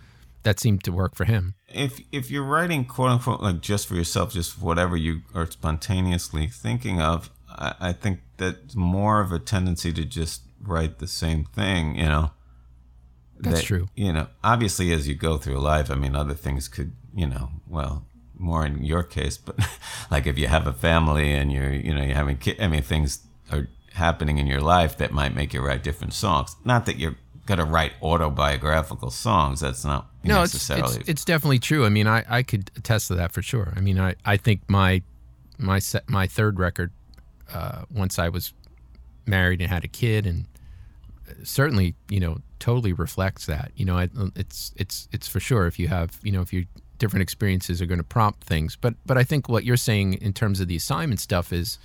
[0.43, 1.55] that seemed to work for him.
[1.69, 6.47] If if you're writing quote unquote like just for yourself, just whatever you are spontaneously
[6.47, 11.45] thinking of, I, I think that's more of a tendency to just write the same
[11.45, 12.31] thing, you know.
[13.41, 13.87] That's that, true.
[13.95, 17.49] You know, obviously, as you go through life, I mean, other things could, you know,
[17.67, 18.05] well,
[18.37, 19.59] more in your case, but
[20.11, 22.81] like if you have a family and you're, you know, you're having kids, I mean,
[22.81, 23.19] things
[23.51, 26.55] are happening in your life that might make you write different songs.
[26.63, 27.15] Not that you're
[27.45, 29.59] going to write autobiographical songs.
[29.61, 31.85] That's not No, it's, it's it's definitely true.
[31.85, 33.73] I mean, I, I could attest to that for sure.
[33.75, 35.01] I mean, I, I think my
[35.57, 36.91] my set, my third record,
[37.53, 38.53] uh, once I was
[39.25, 40.45] married and had a kid, and
[41.43, 43.71] certainly you know totally reflects that.
[43.75, 44.07] You know, I,
[44.37, 45.67] it's it's it's for sure.
[45.67, 46.65] If you have you know if you
[46.97, 50.31] different experiences are going to prompt things, but but I think what you're saying in
[50.31, 51.77] terms of the assignment stuff is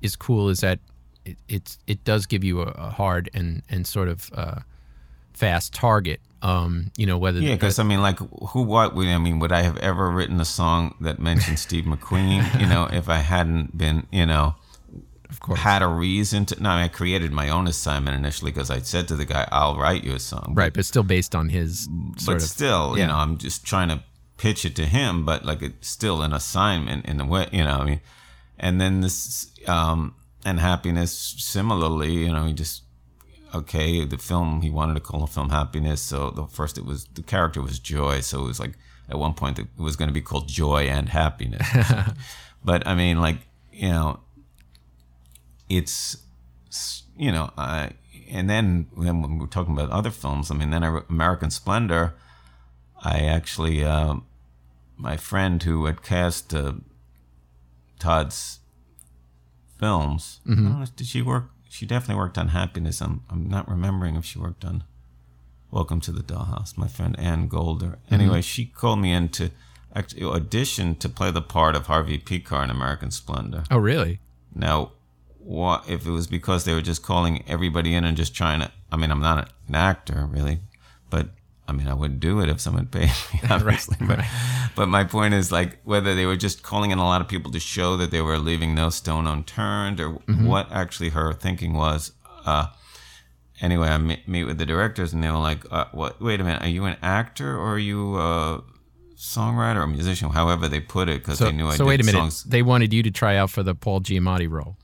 [0.00, 0.48] is cool.
[0.48, 0.78] Is that
[1.26, 4.60] it it's it does give you a, a hard and and sort of uh,
[5.34, 6.20] fast target.
[6.42, 8.18] Um, you know whether Yeah, because I mean, like,
[8.50, 8.94] who, what?
[8.94, 12.60] would- I mean, would I have ever written a song that mentioned Steve McQueen?
[12.60, 14.54] You know, if I hadn't been, you know,
[15.30, 16.62] of course had a reason to.
[16.62, 20.04] No, I created my own assignment initially because I said to the guy, "I'll write
[20.04, 23.02] you a song." right, but still based on his sort but of still, yeah.
[23.02, 24.02] you know, I'm just trying to
[24.36, 27.78] pitch it to him, but like it's still an assignment in a way, you know.
[27.80, 28.00] I mean,
[28.58, 30.14] and then this, um,
[30.44, 32.82] and happiness similarly, you know, he just
[33.54, 34.04] okay.
[34.04, 37.22] The film he wanted to call the film happiness, so the first it was the
[37.22, 38.74] character was joy, so it was like
[39.08, 41.66] at one point it was going to be called joy and happiness.
[42.64, 43.38] but I mean, like
[43.72, 44.20] you know,
[45.68, 46.18] it's
[47.16, 47.90] you know, I
[48.30, 52.14] and then then when we're talking about other films, I mean, then I, American Splendor,
[53.04, 54.16] I actually uh,
[54.96, 56.74] my friend who had cast uh,
[57.98, 58.60] Todd's
[59.78, 61.50] films, don't know, did she work?
[61.68, 63.00] She definitely worked on Happiness.
[63.00, 64.84] I'm I'm not remembering if she worked on
[65.70, 66.78] Welcome to the Dollhouse.
[66.78, 67.96] My friend Ann Goulder.
[68.08, 69.50] Anyway, she called me in to
[69.92, 73.64] actually audition to play the part of Harvey Pekar in American Splendor.
[73.70, 74.20] oh really
[74.54, 74.92] Now,
[75.44, 78.72] what if it was because they were just calling everybody in and just trying to?
[78.90, 80.60] I mean, I'm not an actor really,
[81.10, 81.28] but
[81.66, 83.96] I mean, I would do it if someone paid me, obviously.
[84.06, 84.20] but,
[84.74, 87.52] but my point is like whether they were just calling in a lot of people
[87.52, 92.12] to show that they were leaving no stone unturned, or what actually her thinking was.
[92.44, 92.66] Uh,
[93.60, 96.20] anyway, I meet, meet with the directors, and they were like, uh, "What?
[96.20, 98.62] Wait a minute, are you an actor or are you a
[99.16, 101.84] songwriter or musician?" However they put it, because so, they knew I did songs so
[101.84, 102.44] did wait a minute songs.
[102.44, 104.76] they wanted you to try out for the Paul Giamatti role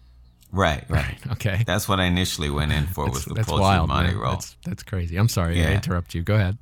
[0.53, 1.17] Right, right.
[1.33, 4.17] okay That's what I initially went in for was the that's Paul wild man.
[4.17, 4.33] role.
[4.33, 6.59] that's that's crazy I'm sorry I interrupt you go ahead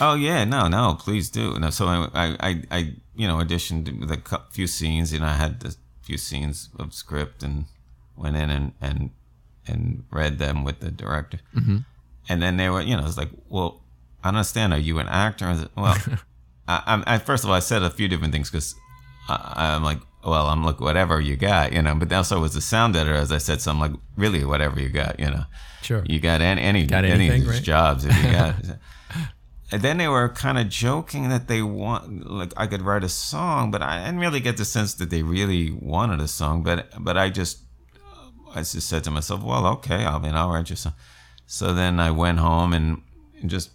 [0.00, 1.58] Oh yeah, no, no, please do.
[1.58, 5.64] No, so I, I, I, you know, auditioned with a few scenes, and I had
[5.64, 5.72] a
[6.02, 7.64] few scenes of script, and
[8.16, 9.10] went in and and
[9.66, 11.40] and read them with the director.
[11.52, 11.78] Mm-hmm.
[12.28, 13.80] And then they were, you know, it's like, well,
[14.22, 14.72] I don't understand.
[14.72, 15.46] Are you an actor?
[15.46, 15.96] I said, well,
[16.68, 18.76] I, I'm- I, first of all, I said a few different things because
[19.28, 21.94] I'm like, well, I'm like whatever you got, you know.
[21.94, 24.88] But also was the sound editor, as I said, so I'm like, really, whatever you
[24.88, 25.44] got, you know.
[25.82, 26.02] Sure.
[26.06, 27.62] You got any any, Got any anything, of these right?
[27.64, 28.54] jobs if you got.
[29.70, 33.08] And then they were kind of joking that they want, like I could write a
[33.08, 36.62] song, but I didn't really get the sense that they really wanted a song.
[36.62, 37.58] But but I just,
[38.54, 40.94] I just said to myself, well, okay, I mean, I'll write you some.
[41.46, 43.02] So then I went home and,
[43.40, 43.70] and just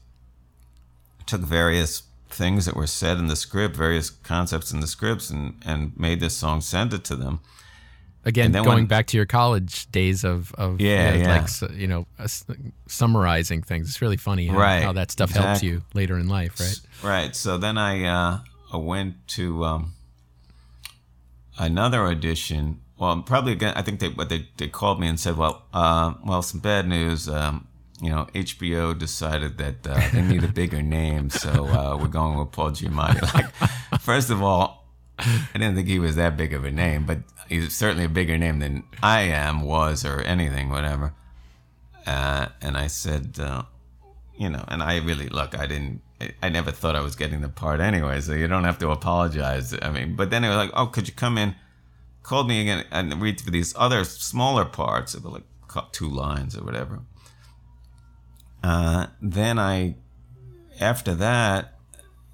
[1.25, 2.03] took various
[2.33, 6.19] things that were said in the script, various concepts in the scripts, and and made
[6.19, 7.39] this song, sent it to them.
[8.25, 11.41] Again, going when- back to your college days of, of Yeah, yeah.
[11.61, 12.27] like you know uh,
[12.87, 13.89] summarizing things.
[13.89, 16.79] It's really funny how, Right, how that stuff helps you later in life, right?
[17.03, 17.35] Right.
[17.35, 18.39] So then I uh,
[18.71, 19.93] I went to um,
[21.57, 22.79] another audition.
[22.97, 23.73] Well, probably again.
[23.75, 26.87] I think they but they, they called me and said, well, uh, well, some bad
[26.87, 27.27] news.
[27.27, 27.67] Um,
[28.03, 32.37] you know, HBO decided that uh, they need a bigger name, so uh, we're going
[32.37, 33.33] with Paul Giamatti.
[33.33, 34.85] Like, first of all,
[35.17, 38.37] I didn't think he was that big of a name, but he's certainly a bigger
[38.37, 41.13] name than I am, was, or anything, whatever.
[42.05, 43.63] Uh, and I said, uh,
[44.37, 47.39] you know, and I really look, I didn't, I, I never thought I was getting
[47.39, 49.73] the part anyway, so you don't have to apologize.
[49.81, 51.55] I mean, but then they were like, oh, could you come in?
[52.21, 55.43] Called me again and read for these other smaller parts, of like
[55.93, 56.99] two lines or whatever.
[58.63, 59.95] Uh, then I,
[60.79, 61.73] after that,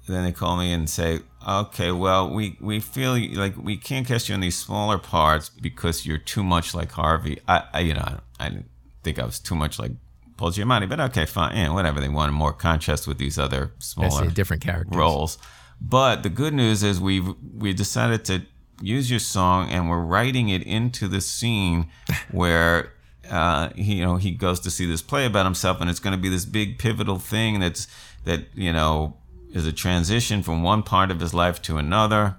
[0.06, 4.28] then they call me and say, okay, well, we, we feel like we can't cast
[4.28, 7.40] you in these smaller parts because you're too much like Harvey.
[7.48, 8.70] I, I you know, I, I didn't
[9.02, 9.92] think I was too much like
[10.36, 12.00] Paul Giamatti, but okay, fine, yeah, whatever.
[12.00, 14.96] They wanted more contrast with these other smaller different characters.
[14.96, 15.38] roles.
[15.80, 18.42] But the good news is we we decided to
[18.80, 21.88] use your song and we're writing it into the scene
[22.30, 22.94] where
[23.30, 26.12] uh, he you know he goes to see this play about himself and it's going
[26.16, 27.86] to be this big pivotal thing that's
[28.24, 29.16] that you know
[29.52, 32.36] is a transition from one part of his life to another.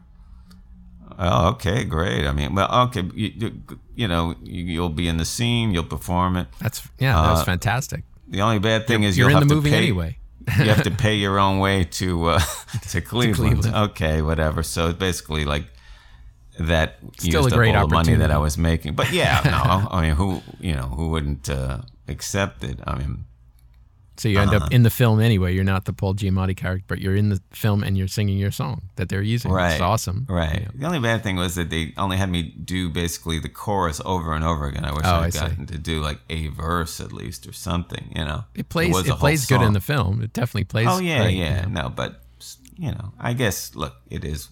[1.19, 2.25] Oh, okay, great.
[2.25, 3.61] I mean, well, okay, you, you,
[3.95, 6.47] you know, you, you'll be in the scene, you'll perform it.
[6.59, 8.03] That's yeah, that was Uh, fantastic.
[8.27, 10.17] The only bad thing is You're you'll in have the to movie pay, anyway.
[10.57, 12.39] you have to pay your own way to uh,
[12.91, 13.61] to Cleveland.
[13.61, 13.91] Cleveland.
[13.91, 14.63] Okay, whatever.
[14.63, 15.65] So it's basically like
[16.67, 18.31] that Still used a great up all the money that.
[18.31, 18.95] I was making.
[18.95, 22.79] But yeah, no, I mean, who you know who wouldn't uh, accept it?
[22.85, 23.25] I mean,
[24.17, 24.65] So you end Uh-huh.
[24.65, 25.53] up in the film anyway.
[25.55, 28.51] You're not the Paul Giamatti character, but you're in the film and you're singing your
[28.51, 29.51] song that they're using.
[29.51, 30.25] right, It's awesome.
[30.29, 30.67] Right.
[30.75, 34.33] The only bad thing was that they only had me do basically the chorus over
[34.35, 34.85] and over again.
[34.85, 35.39] I wish Oh, I see.
[35.39, 38.11] gotten to do like a verse at least or something.
[38.15, 38.95] You know, It plays.
[38.95, 40.21] It, whole plays good in the film.
[40.21, 40.87] It definitely plays.
[40.89, 41.65] Oh yeah, great, yeah.
[41.65, 41.81] you know.
[41.83, 42.21] No, but
[42.77, 44.49] you know, I guess look, it is,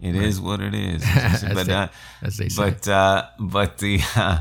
[0.00, 1.02] it is what it is.
[1.54, 1.88] But they- uh,
[2.22, 2.62] as they say.
[2.70, 4.40] but uh, but the uh,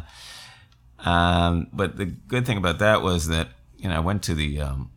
[1.10, 4.62] um, but the good thing about that was that you know I went to the
[4.62, 4.92] um,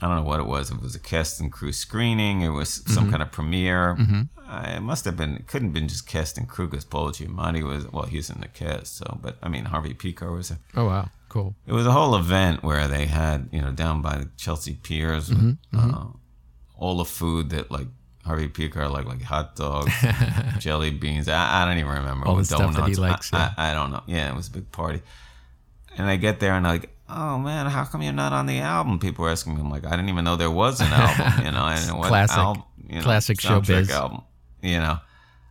[0.00, 0.70] I don't know what it was.
[0.70, 2.40] It was a cast and crew screening.
[2.42, 3.10] It was some Mm-hmm.
[3.10, 3.96] kind of premiere.
[4.48, 5.36] Uh, it must have been.
[5.36, 7.90] It couldn't have been just cast and crew because Paul Giamatti was.
[7.92, 8.96] Well, he's in the cast.
[8.96, 10.58] So, but I mean, Harvey Pekar was there.
[10.76, 11.54] Oh wow, cool.
[11.66, 15.30] It was a whole event where they had, you know, down by the Chelsea Piers,
[15.30, 16.06] Mm-hmm, uh,
[16.76, 17.86] all the food that like
[18.24, 19.92] Harvey Pekar like, like hot dogs,
[20.58, 21.28] jelly beans.
[21.28, 22.26] I, I don't even remember.
[22.26, 23.54] All the what stuff that he likes, I, yeah.
[23.56, 24.02] I, I don't know.
[24.06, 25.02] Yeah, it was a big party.
[25.96, 28.58] And I get there and I'm like, oh man, how come you're not on the
[28.60, 28.98] album?
[28.98, 29.60] People were asking me.
[29.60, 31.44] I'm like, I didn't even know there was an album.
[31.44, 32.38] You know, I didn't know Classic.
[32.38, 32.62] album.
[32.88, 33.90] You know, Classic showbiz.
[33.90, 34.22] album.
[34.62, 34.98] You know.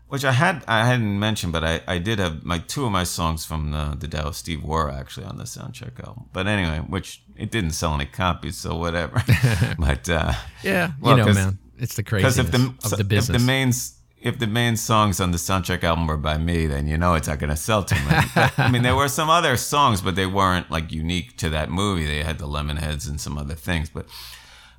[0.08, 3.06] Which I had I hadn't mentioned, but I, I did have my two of my
[3.06, 6.26] songs from the the Tao of Steve were actually on the soundtrack album.
[6.34, 9.24] But anyway, which it didn't sell any copies, so whatever.
[9.80, 13.08] but uh, Yeah, Well, you know, man, it's the craziness if the of the if
[13.08, 13.42] business.
[13.42, 13.74] the main
[14.22, 17.28] if the main songs on the soundtrack album were by me, then you know it's
[17.28, 18.28] not going to sell too many.
[18.56, 22.06] I mean, there were some other songs, but they weren't like unique to that movie.
[22.06, 24.06] They had the Lemonheads and some other things, but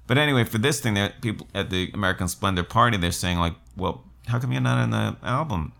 [0.07, 3.55] but anyway, for this thing, there people at the American Splendor party, they're saying like,
[3.77, 5.73] well, how come you're not in the album?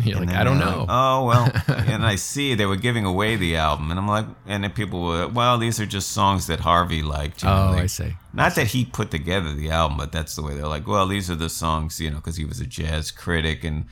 [0.04, 0.80] You're And like, I don't know.
[0.80, 1.52] like, oh well,
[1.86, 5.02] and I see they were giving away the album, and I'm like, and then people
[5.02, 7.42] were, well, these are just songs that Harvey liked.
[7.42, 8.14] you know, oh, like- I see.
[8.32, 11.28] Not that he put together the album, but that's the way they're like, well, these
[11.30, 13.86] are the songs, you know, because he was a jazz critic, and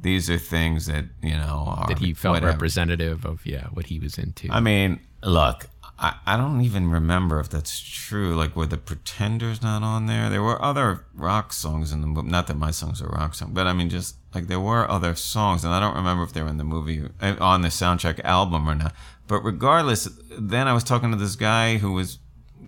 [0.00, 2.52] these are things that you know are That he felt whatever.
[2.52, 4.48] representative of, yeah, what he was into.
[4.50, 5.66] I mean, look,
[5.98, 8.34] I, I don't even remember if that's true.
[8.34, 10.28] Like, were the Pretenders not on there?
[10.28, 12.28] There were other rock songs in the movie.
[12.28, 15.14] Not that my songs are rock songs, but I mean, just like there were other
[15.14, 18.20] songs, and I don't remember if they were in the movie uh, on the soundtrack
[18.24, 18.94] album or not.
[19.28, 22.18] But regardless, then I was talking to this guy who was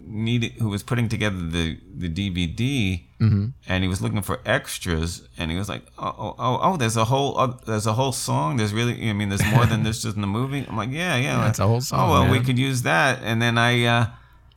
[0.06, 3.02] needed, who was putting together the the DVD,
[3.68, 6.96] and he was looking for extras, and he was like, "Oh, oh, oh, oh there's
[6.96, 8.56] a whole, uh, there's a whole song.
[8.56, 11.16] There's really, I mean, there's more than this just in the movie." I'm like, "Yeah,
[11.16, 14.06] yeah, That's a whole song, Oh well, we could use that." And then I, uh,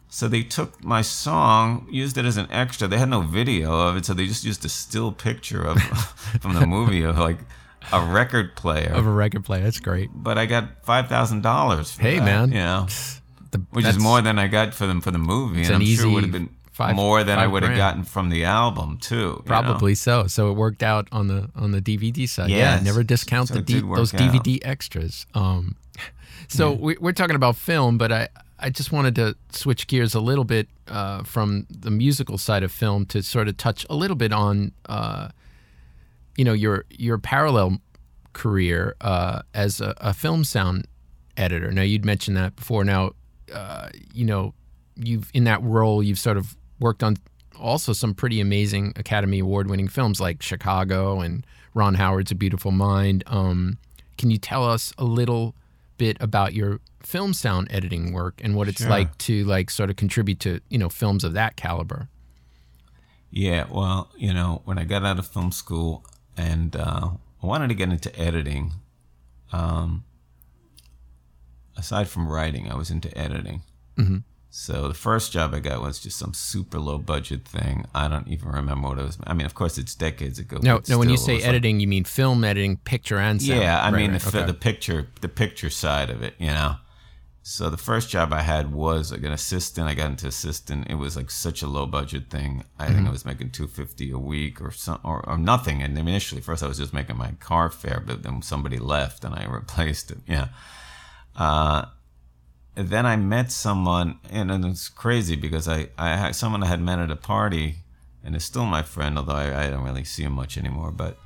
[0.10, 2.88] so they took my song, used it as an extra.
[2.88, 5.82] They had no video of it, so they just used a still picture of
[6.42, 7.40] from the movie of like
[7.94, 8.92] a record player.
[8.94, 9.64] of a record player.
[9.64, 10.10] That's great.
[10.14, 11.98] but I got five thousand dollars.
[11.98, 12.50] Hey, man.
[12.50, 12.88] you know
[13.52, 15.88] The, which is more than I got for them for the movie, and an I'm
[15.88, 19.16] sure would have been five- more than I would have gotten from the album too.
[19.16, 19.44] you know?
[19.46, 20.28] Probably so.
[20.28, 22.50] So it worked out on the on the DVD side.
[22.50, 24.20] Yeah, never discount So the D, those out.
[24.20, 25.26] DVD extras.
[25.34, 25.76] Um,
[26.48, 28.30] so we, we're talking about film, but I
[28.60, 32.72] I just wanted to switch gears a little bit uh, from the musical side of
[32.72, 35.30] film to sort of touch a little bit on uh,
[36.38, 37.80] you know your your parallel
[38.34, 40.88] career uh, as a, a film sound
[41.36, 41.72] editor.
[41.72, 42.84] Now you'd mentioned that before.
[42.84, 43.14] Now
[43.54, 44.54] uh, you know
[44.96, 47.16] you've in that role you've sort of worked on
[47.60, 52.72] also some pretty amazing Academy Award winning films like Chicago and Ron Howard's A Beautiful
[52.72, 53.24] Mind.
[53.28, 53.78] Um,
[54.18, 55.56] can you tell us a little
[55.98, 58.90] bit about your film sound editing work and what it's Sure.
[58.90, 62.08] like to like sort of contribute to you know films of that caliber?
[63.32, 66.04] Yeah, well, you know, when I got out of film school
[66.36, 67.10] and uh,
[67.44, 68.74] I wanted to get into editing,
[69.52, 70.04] um,
[71.80, 73.62] aside from writing, I was into editing.
[73.98, 74.18] Mm-hmm.
[74.52, 77.86] So the first job I got was just some super low budget thing.
[77.94, 79.18] I don't even remember what it was.
[79.26, 80.58] I mean, of course, it's decades ago.
[80.62, 80.98] No, no.
[80.98, 83.62] When you say was like- editing, you mean film editing, picture and sound.
[83.62, 84.46] Yeah, I Right, mean right, the, okay.
[84.48, 86.76] the picture, the picture side of it, you know.
[87.44, 89.88] So the first job I had was like an assistant.
[89.88, 90.88] I got into assistant.
[90.90, 92.64] It was like such a low budget thing.
[92.80, 92.96] I Mm-hmm.
[92.96, 95.82] think I was making two fifty a week or some or, or nothing.
[95.84, 99.34] And initially, first I was just making my car fare, but then somebody left and
[99.36, 100.20] I replaced it.
[100.28, 100.48] Yeah.
[101.36, 101.86] Uh,
[102.76, 106.82] then I met someone, and it was crazy because I, I had someone I had
[106.82, 107.78] met at a party,
[108.24, 110.92] and is still my friend, although I, I don't really see him much anymore.
[110.92, 111.18] But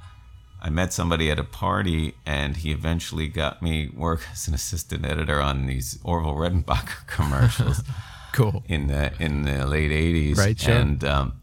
[0.62, 5.06] I met somebody at a party, and he eventually got me work as an assistant
[5.06, 7.84] editor on these Orville Redenbacher commercials
[8.32, 8.64] cool.
[8.68, 10.38] in the in the late '80s.
[10.38, 10.74] Right, sure.
[10.74, 11.34] And um,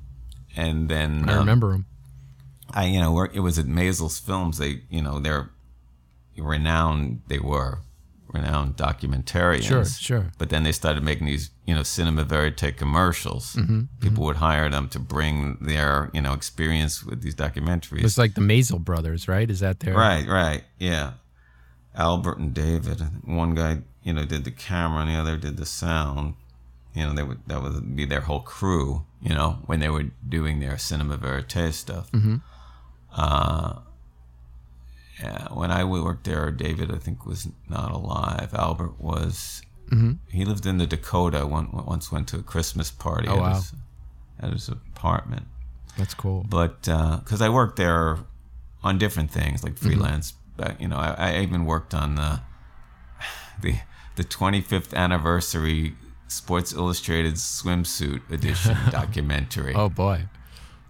[0.57, 1.87] and then I um, remember them.
[2.73, 3.35] I you know work.
[3.35, 4.59] It was at Maysles Films.
[4.59, 5.51] They you know they're
[6.37, 7.23] renowned.
[7.29, 7.81] They were
[8.33, 9.65] renowned documentarians.
[9.65, 10.33] Sure, sure.
[10.39, 13.55] But then they started making these, you know, cinema verite commercials.
[13.57, 18.05] Mm-hmm, People would hire them to bring their, you know, experience with these documentaries.
[18.05, 19.51] It's like the Maysles brothers, right?
[19.51, 21.13] Is that their right, right, yeah.
[21.95, 23.01] Albert and David.
[23.25, 26.35] One guy, you know, did the camera, and the other did the sound.
[26.95, 29.05] You know, they would that would be their whole crew.
[29.21, 32.11] You know, when they were doing their cinema verite stuff.
[32.13, 32.37] Mm-hmm.
[33.13, 33.81] Uh,
[35.23, 38.51] yeah, when I worked there, David I think was not alive.
[38.55, 39.63] Albert was.
[39.91, 40.13] Mm-hmm.
[40.29, 41.47] He lived in the Dakota.
[41.47, 43.55] One, once went to a Christmas party Oh, at, wow.
[43.55, 43.73] his,
[44.41, 45.47] at his apartment.
[45.99, 46.47] That's cool.
[46.49, 48.19] But because I worked there
[48.83, 49.87] on different things like Mm-hmm.
[49.87, 52.41] freelance, but you know, I, I even worked on the
[53.61, 53.75] the
[54.17, 55.95] the 25th anniversary
[56.29, 60.29] Sports Illustrated swimsuit edition documentary Oh boy.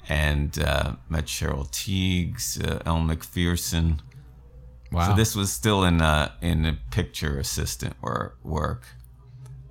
[0.09, 4.03] and uh, met Cheryl Tiegs, uh, Elle Macpherson.
[4.93, 5.11] Wow.
[5.11, 8.39] So this was still in uh, in a picture assistant work.
[8.43, 8.85] work.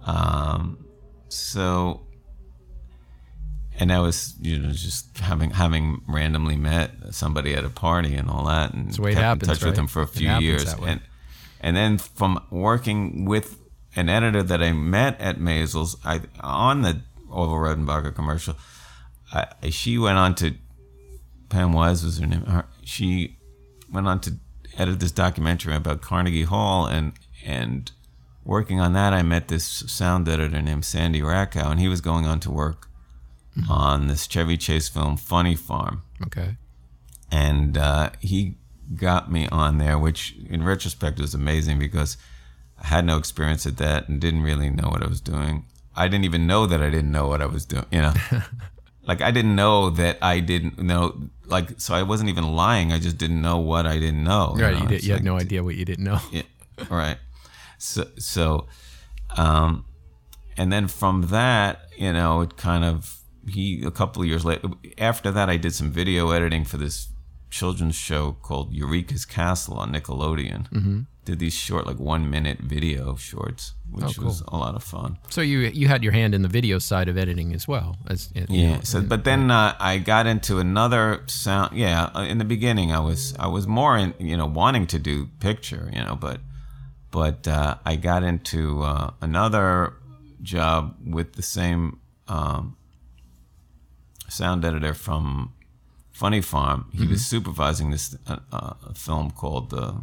[0.05, 0.85] Um,
[1.27, 2.01] so,
[3.77, 8.29] and I was you know just having having randomly met somebody at a party and
[8.29, 10.29] all that, and the way it kept happens, in touch with them for a few
[10.37, 11.01] years, and
[11.59, 13.59] and then from working with
[13.95, 18.55] an editor that I met at Maysles, I on the Orville Redenbacher commercial,
[19.33, 20.55] I, she went on to
[21.49, 22.45] Pam Wise was her name.
[22.45, 23.37] Her, she
[23.91, 24.35] went on to
[24.79, 27.13] edit this documentary about Carnegie Hall, and
[27.45, 27.91] and
[28.43, 32.25] working on that, I met this sound editor named Sandy Rackow, and he was going
[32.25, 32.87] on to work
[33.69, 36.55] on this Chevy Chase film, Funny Farm, okay.
[37.29, 38.55] and uh, he
[38.95, 42.17] got me on there, which in retrospect was amazing because
[42.81, 45.65] I had no experience at that and didn't really know what I was doing.
[45.95, 48.13] I didn't even know that I didn't know what I was doing, you know.
[49.09, 52.93] like I didn't know that I didn't know like so I wasn't even lying.
[52.93, 54.53] I just didn't know what I didn't know.
[54.55, 54.75] Right.
[54.75, 54.83] know?
[54.83, 56.19] You, did, you had no idea what you didn't know.
[56.31, 56.43] yeah,
[56.91, 57.17] right.
[57.79, 58.67] So, so,
[59.35, 59.85] um,
[60.57, 64.69] and then from that, you know, it kind of he a couple of years later.
[64.99, 67.07] After that, I did some video editing for this
[67.49, 70.69] children's show called Eureka's Castle on Nickelodeon.
[70.69, 70.99] Mm-hmm.
[71.25, 74.25] Did these short, like one minute video shorts, which Oh, cool.
[74.25, 75.17] was a lot of fun.
[75.29, 77.97] So you you had your hand in the video side of editing as well.
[78.07, 78.75] As Yeah.
[78.75, 81.77] know, So, but then uh, I got into another sound.
[81.77, 82.09] Yeah.
[82.15, 85.27] uh, In the beginning, I was I was more in you know wanting to do
[85.39, 86.39] picture, you know, but
[87.11, 89.93] but uh, I got into uh, another
[90.41, 92.75] job with the same um,
[94.27, 95.53] sound editor from
[96.19, 96.79] Funny Farm.
[96.91, 97.35] He was Mm-hmm.
[97.35, 99.93] supervising this uh, uh, film called uh,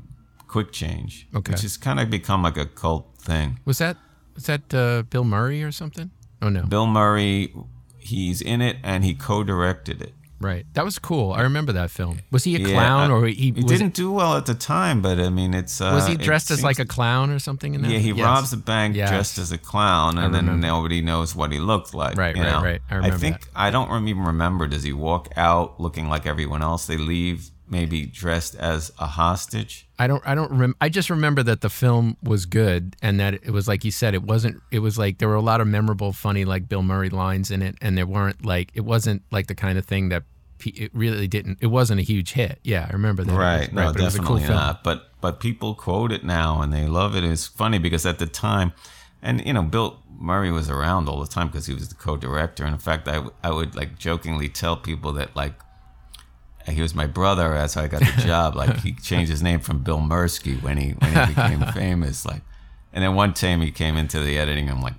[0.53, 1.53] Quick Change, Okay.
[1.53, 3.49] which has kind of become like a cult thing.
[3.65, 3.97] was that
[4.35, 6.11] was that uh, Bill Murray or something?
[6.43, 6.63] Oh no.
[6.63, 7.53] Bill Murray,
[7.99, 10.13] he's in it and he co-directed it.
[10.39, 10.67] Right.
[10.75, 11.33] That was cool.
[11.33, 12.19] I remember that film.
[12.31, 15.19] Was he a Yeah, clown or he, He didn't do well at the time, but
[15.19, 17.83] I mean, it's uh, was he dressed as seems- like a clown or something in
[17.83, 17.91] that?
[17.91, 18.25] Yeah, he Yes.
[18.25, 19.09] robs a bank Yes.
[19.09, 22.17] dressed as a clown, and then nobody knows what he looked like.
[22.19, 22.63] Right, you right, know?
[22.63, 22.81] right.
[22.91, 23.49] I remember I think that.
[23.57, 24.67] I don't even remember.
[24.67, 26.87] Does he walk out looking like everyone else?
[26.87, 29.87] They leave maybe dressed as a hostage.
[29.99, 30.23] I don't.
[30.27, 30.53] I don't.
[30.53, 33.91] Rem- I just remember that the film was good, and that it was like you
[33.91, 34.15] said.
[34.15, 34.63] It wasn't.
[34.71, 37.63] It was like there were a lot of memorable, funny, like Bill Murray lines in
[37.63, 40.25] it, and there weren't like it wasn't like the kind of thing that
[40.59, 41.59] pe- it really didn't.
[41.61, 42.59] It wasn't a huge hit.
[42.63, 43.31] Yeah, I remember that.
[43.31, 44.59] It was- Right, no, but it was a definitely cool film.
[44.59, 44.85] not.
[44.85, 47.25] But but people quote it now and they love it.
[47.25, 48.73] It's funny because at the time,
[49.23, 52.65] and you know, Bill Murray was around all the time because he was the co-director.
[52.65, 55.55] And in fact, I, w- I would like jokingly tell people that like
[56.69, 58.55] he was my brother That's how I got the job.
[58.57, 62.25] like he changed his name from Bill Mirsky when he when he became famous.
[62.27, 62.43] Like,
[62.93, 64.69] and then one time he came into the editing.
[64.71, 64.95] I'm like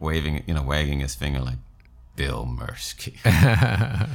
[0.00, 1.58] waving, you know, wagging his finger like
[2.16, 3.14] Bill Mirsky.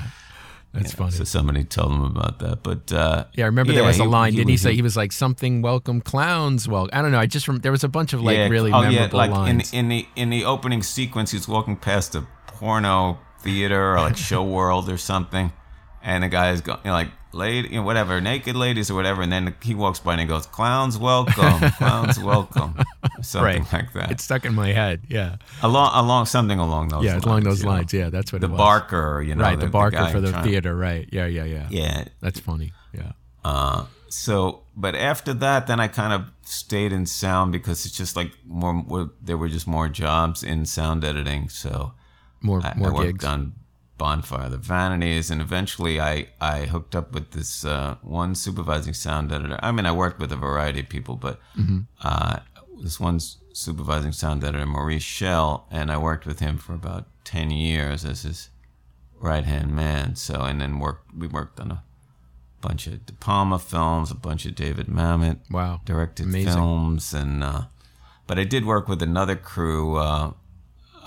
[0.73, 1.11] That's funny.
[1.11, 2.61] So somebody told him about that.
[2.61, 4.33] But uh, yeah, I remember there was a he- line.
[4.33, 5.61] Didn't he was- say he was like something?
[5.61, 6.67] Welcome clowns.
[6.67, 7.19] Well, I don't know.
[7.19, 9.31] I just rem- there was a bunch of like Yeah, really oh, memorable yeah, like
[9.31, 9.73] lines.
[9.73, 14.17] In, in the in the opening sequence, he's walking past a porno theater or like
[14.17, 15.51] show world or something,
[16.07, 18.95] and the guy is going you know, like lady, you know, whatever, naked ladies or
[18.95, 22.73] whatever, and then he walks by and he goes, "Clowns welcome, clowns welcome,"
[23.21, 23.73] something right.
[23.73, 24.11] like that.
[24.11, 25.01] It stuck in my head.
[25.09, 25.35] Yeah.
[25.61, 27.71] along along something along those Yeah, lines, along those you know.
[27.71, 27.93] lines.
[27.93, 28.57] Yeah, that's what The it was.
[28.57, 30.75] The Barker, you know, right, the, barker guy for the theater.
[30.75, 31.07] Right.
[31.11, 31.67] Yeah, yeah, yeah.
[31.69, 32.71] Yeah, That's funny.
[32.93, 33.11] Yeah.
[33.43, 38.15] Uh, so, but after that, then I kind of stayed in sound because it's just
[38.15, 41.49] like more, more there were just more jobs in sound editing.
[41.49, 41.91] So
[42.41, 43.25] More I, more I worked gigs.
[43.25, 43.53] on
[43.97, 49.31] Bonfire, The Vanities, and eventually I, I hooked up with this uh, one supervising sound
[49.31, 49.59] editor.
[49.61, 51.79] I mean, I worked with a variety of people, but Mm-hmm.
[52.03, 52.39] uh,
[52.81, 53.19] this one
[53.53, 58.21] supervising sound editor, Maurice Schell, and I worked with him for about 10 years as
[58.21, 58.49] his
[59.19, 60.15] right hand man.
[60.15, 61.83] So, and then worked, we worked on a
[62.61, 65.81] bunch of De Palma films, a bunch of David Mamet Wow.
[65.85, 66.53] directed Amazing.
[66.53, 67.61] films, and uh,
[68.27, 69.97] but I did work with another crew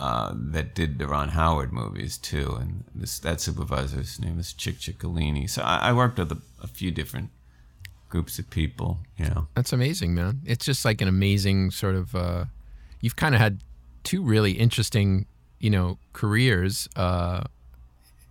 [0.01, 4.79] uh, that did the Ron Howard movies too, and this that supervisor's name is Chic
[4.79, 5.49] Ciccolini.
[5.49, 7.29] So I, I worked with a, a few different
[8.09, 9.01] groups of people.
[9.19, 10.41] You know, That's amazing, man.
[10.47, 12.15] It's just like an amazing sort of.
[12.15, 12.47] Uh,
[13.03, 13.63] you've kind of had
[14.03, 15.27] two really interesting,
[15.59, 16.89] you know, careers.
[16.97, 17.45] Uh,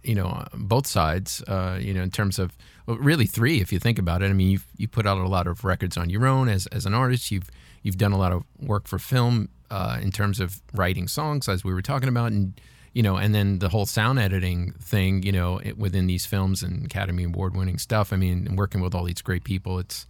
[0.02, 1.44] you know, both sides.
[1.44, 2.58] Uh, you know, in terms of
[2.88, 4.32] well, really three, if you think about it.
[4.32, 6.88] I mean, you've you put out a lot of records on your own as as
[6.88, 7.30] an artist.
[7.30, 7.52] You've
[7.84, 11.64] you've done a lot of work for film uh, in terms of writing songs, as
[11.64, 12.60] we were talking about, and
[12.94, 15.24] you know, and then the whole sound editing thing.
[15.24, 18.12] You know, it, within these films and Academy Award winning stuff.
[18.12, 19.80] I mean, working with all these great people.
[19.80, 20.06] It's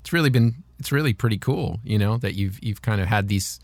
[0.00, 1.80] it's really been it's really pretty cool.
[1.84, 3.60] You know that you've you've kind of had these.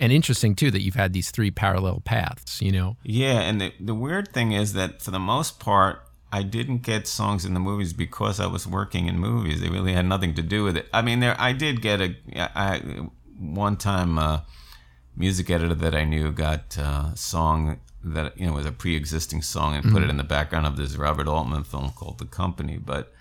[0.00, 2.96] And interesting too that you've had these three parallel paths, you know.
[3.04, 6.00] Yeah, and the, the weird thing is that for the most part,
[6.32, 9.60] I didn't get songs in the movies because I was working in movies.
[9.60, 10.86] They really had nothing to do with it.
[10.92, 13.06] I mean, there I did get a I
[13.38, 14.40] one time uh,
[15.16, 19.74] music editor that I knew got a song that you know was a pre-existing song
[19.76, 22.76] and put it in the background of this Robert Altman film called The Company.
[22.76, 23.12] But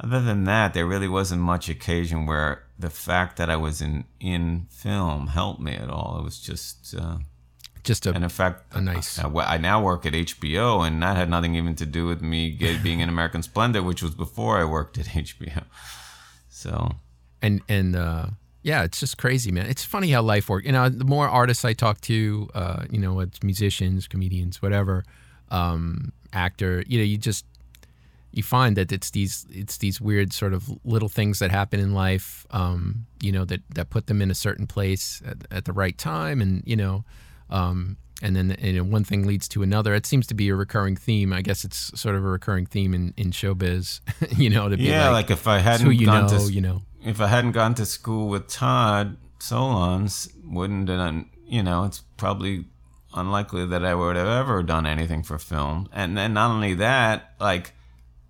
[0.00, 4.04] other than that, there really wasn't much occasion where the fact that I was in
[4.20, 6.18] in film helped me at all.
[6.18, 6.94] It was just.
[6.94, 7.18] Uh,
[7.84, 11.16] Just a and in fact, a nice- I, I now work at HBO, and that
[11.16, 12.50] had nothing even to do with me
[12.82, 15.62] being in American Splendor, which was before I worked at HBO.
[16.48, 16.96] So
[17.40, 18.26] and and uh,
[18.62, 19.66] yeah, it's just crazy, man.
[19.66, 20.66] It's funny how life works.
[20.66, 25.04] You know, the more artists I talk to, uh, you know, it's musicians, comedians, whatever,
[25.50, 26.82] um, actor.
[26.86, 27.44] You know, you just
[28.32, 31.94] you find that it's these it's these weird sort of little things that happen in
[31.94, 32.46] life.
[32.50, 35.96] Um, you know, that that put them in a certain place at, at the right
[35.96, 37.04] time, and you know.
[37.50, 39.94] Um, and then you know, one thing leads to another.
[39.94, 41.32] It seems to be a recurring theme.
[41.32, 44.00] I guess it's sort of a recurring theme in, in showbiz.
[44.36, 46.52] you know, to be yeah, like, like, if I hadn't who you gone know, to
[46.52, 46.82] you know.
[47.08, 51.30] If I hadn't gone to school with Todd Solondz, wouldn't have, done.
[51.46, 52.66] you know, it's probably
[53.14, 55.88] unlikely that I would have ever done anything for film.
[55.90, 57.72] And then not only that, like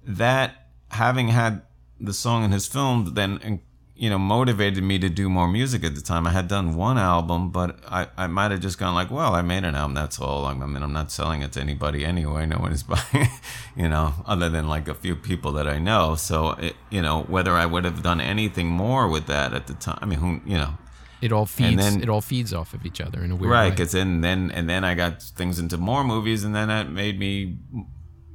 [0.07, 1.62] that having had
[1.99, 3.62] the song in his film, then
[4.01, 6.24] you know, motivated me to do more music at the time.
[6.24, 9.42] I had done one album, but I, I might have just gone like, well, I
[9.42, 10.44] made an album, that's all.
[10.44, 12.46] I mean, I'm not selling it to anybody anyway.
[12.46, 13.28] No one is buying,
[13.76, 16.14] you know, other than like a few people that I know.
[16.14, 19.74] So, it, you know, whether I would have done anything more with that at the
[19.74, 20.74] time, I mean, who, you know,
[21.20, 21.76] It all feeds.
[21.82, 23.59] then- it all feeds off of each other in a weird right?
[23.62, 23.68] way.
[23.68, 26.88] Right, because then, then, and then I got things into more movies, and then that
[26.88, 27.59] made me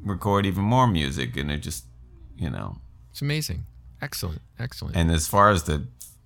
[0.04, 1.86] record even more music, and it just,
[2.36, 3.64] you know, It's amazing.
[4.04, 4.42] Excellent.
[4.60, 4.96] Excellent.
[4.96, 5.78] And as far as the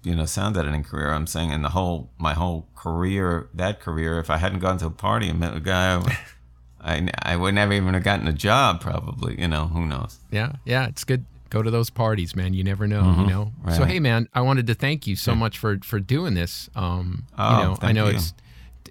[0.04, 4.20] you know sound editing career, I'm saying in the whole my whole career, that career,
[4.20, 6.02] if I hadn't gone to a party and met a guy,
[6.82, 8.82] I I would never even have gotten a job.
[8.82, 10.18] Probably, you know, who knows?
[10.32, 10.54] yeah.
[10.66, 10.88] Yeah.
[10.88, 11.26] It's good.
[11.50, 12.54] Go to those parties, man.
[12.54, 13.04] You never know.
[13.22, 13.52] You know.
[13.70, 13.84] So Mm-hmm.
[13.90, 16.70] hey, man, I wanted to thank you so much for for doing this.
[16.76, 18.16] Um, Oh, you know, I know you.
[18.18, 18.34] it's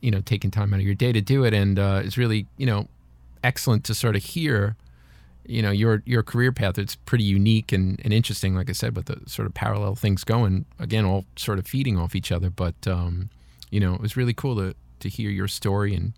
[0.00, 2.46] you know taking time out of your day to do it, and uh, it's really
[2.56, 2.88] you know
[3.44, 4.74] excellent to sort of hear.
[5.48, 6.78] You know your your career path.
[6.78, 8.54] It's pretty unique and, and interesting.
[8.54, 11.98] Like I said, with the sort of parallel things going again, all sort of feeding
[11.98, 12.50] off each other.
[12.50, 13.30] But um,
[13.70, 16.12] you know, it was really cool to to hear your story and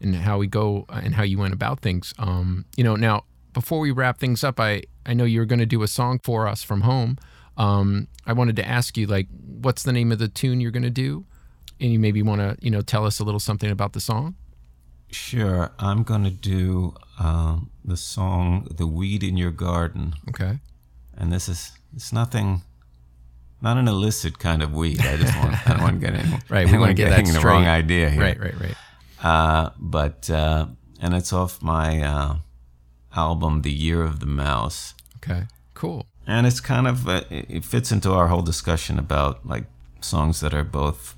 [0.00, 2.14] and how we go uh, and how you went about things.
[2.18, 5.66] Um, you know, now before we wrap things up, I I know you're going to
[5.66, 7.18] do a song for us from home.
[7.56, 9.28] Um, I wanted to ask you like,
[9.60, 11.26] what's the name of the tune you're going to do?
[11.80, 14.34] And you maybe want to you know tell us a little something about the song.
[15.12, 20.58] Sure, I'm gonna do um, the song "The Weed in Your Garden," Okay.
[21.16, 22.62] and this is it's nothing.
[23.62, 25.00] Not an illicit kind of weed.
[25.00, 25.68] I just want.
[25.68, 26.38] I don't want to get any.
[26.48, 28.22] Right, we anyone wanna get that the wrong idea here.
[28.22, 28.40] Right.
[28.40, 28.58] Right.
[28.60, 28.76] Right.
[29.22, 30.66] Uh, but uh,
[31.00, 32.36] and it's off my uh,
[33.14, 35.46] album "The Year of the Mouse," Okay.
[35.74, 36.06] Cool.
[36.26, 39.64] and it's kind of uh, it fits into our whole discussion about like
[40.00, 41.14] songs that are both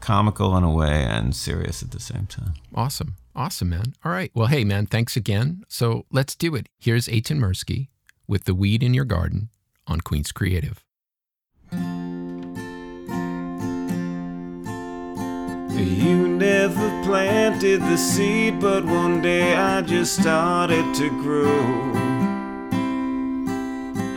[0.00, 2.54] comical in a way and serious at the same time.
[2.74, 3.16] Awesome.
[3.34, 3.94] Awesome, man.
[4.04, 4.30] All right.
[4.34, 5.62] Well, hey, man, thanks again.
[5.68, 6.68] So let's do it.
[6.78, 7.88] Here's Eytan Mirsky
[8.26, 9.50] with The Weed in Your Garden
[9.86, 10.82] on Queens Creative.
[15.78, 22.25] You never planted the seed, but one day I just started to grow.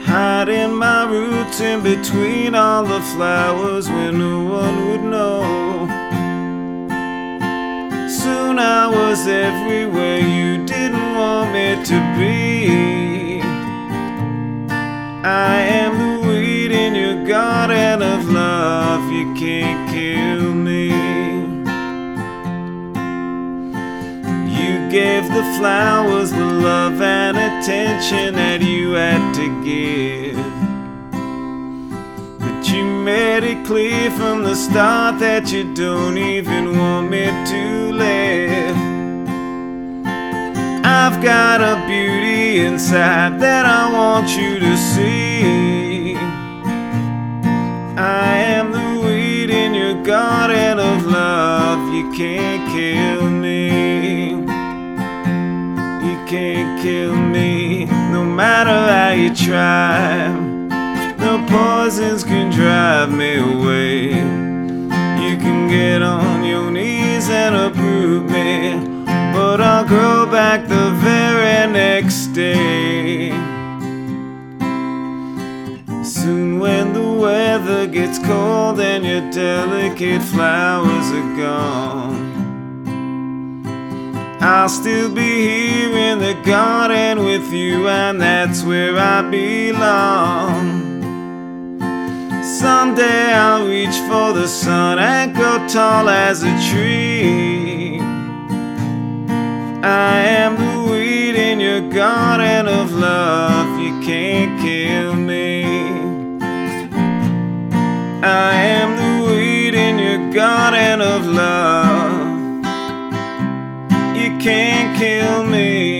[0.10, 5.86] Hiding my roots in between all the flowers where no one would know.
[8.10, 13.39] Soon I was everywhere you didn't want me to be.
[15.24, 19.12] I am the weed in your garden of love.
[19.12, 19.89] You can't
[24.90, 30.36] gave the flowers, the love and attention that you had to give.
[32.40, 37.92] But you made it clear from the start that you don't even want me to
[37.94, 38.78] live.
[40.84, 46.16] I've got a beauty inside that I want you to see.
[47.96, 51.94] I am the weed in your garden of love.
[51.94, 53.99] You can't kill me.
[56.30, 60.27] Can't kill me, no matter how you try.
[61.17, 64.09] No poisons can drive me away.
[64.09, 71.73] You can get on your knees and uproot me, but I'll grow back the very
[71.73, 73.32] next day.
[76.03, 82.28] Soon, when the weather gets cold and your delicate flowers are gone,
[84.42, 90.90] I'll still be here in the garden with you, and that's where I belong.
[92.42, 98.00] Someday I'll reach for the sun and grow tall as a tree.
[99.84, 103.78] I am the weed in your garden of love.
[103.78, 105.66] You can't kill me.
[108.24, 111.89] I am the weed in your garden of love.
[114.40, 116.00] Can't kill me.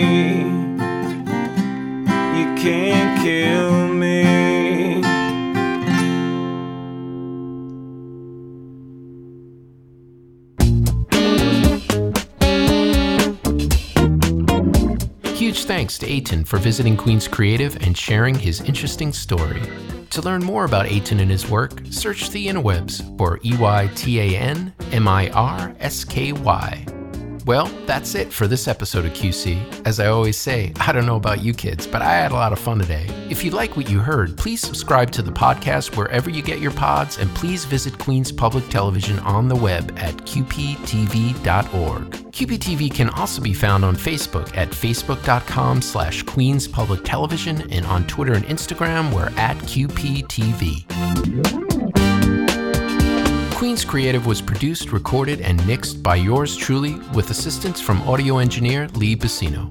[2.40, 4.24] You can't kill me.
[15.36, 19.62] Huge thanks to Eytan for visiting Queens Creative and sharing his interesting story.
[20.12, 24.20] To learn more about Eytan and his work, search the interwebs for E Y T
[24.22, 26.86] A N M I R S K Y.
[27.50, 29.82] Well, that's it for this episode of QC.
[29.84, 32.54] As I always say, I don't know about you kids, but I had a lot
[32.54, 33.08] of fun today.
[33.28, 36.70] If you like what you heard, please subscribe to the podcast wherever you get your
[36.70, 42.12] pods, and please visit Queens Public Television on the web at qptv.org.
[42.12, 48.06] QPTV can also be found on Facebook at facebook.com slash Queens Public Television and on
[48.06, 51.79] Twitter and Instagram, we're at QPTV.
[53.60, 58.88] Queens Creative was produced, recorded, and mixed by yours truly with assistance from audio engineer
[58.96, 59.70] Lee Bacino.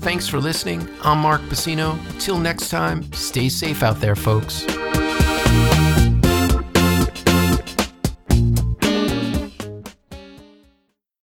[0.00, 0.88] Thanks for listening.
[1.04, 1.96] I'm Mark Bacino.
[2.18, 4.66] Till next time, stay safe out there, folks.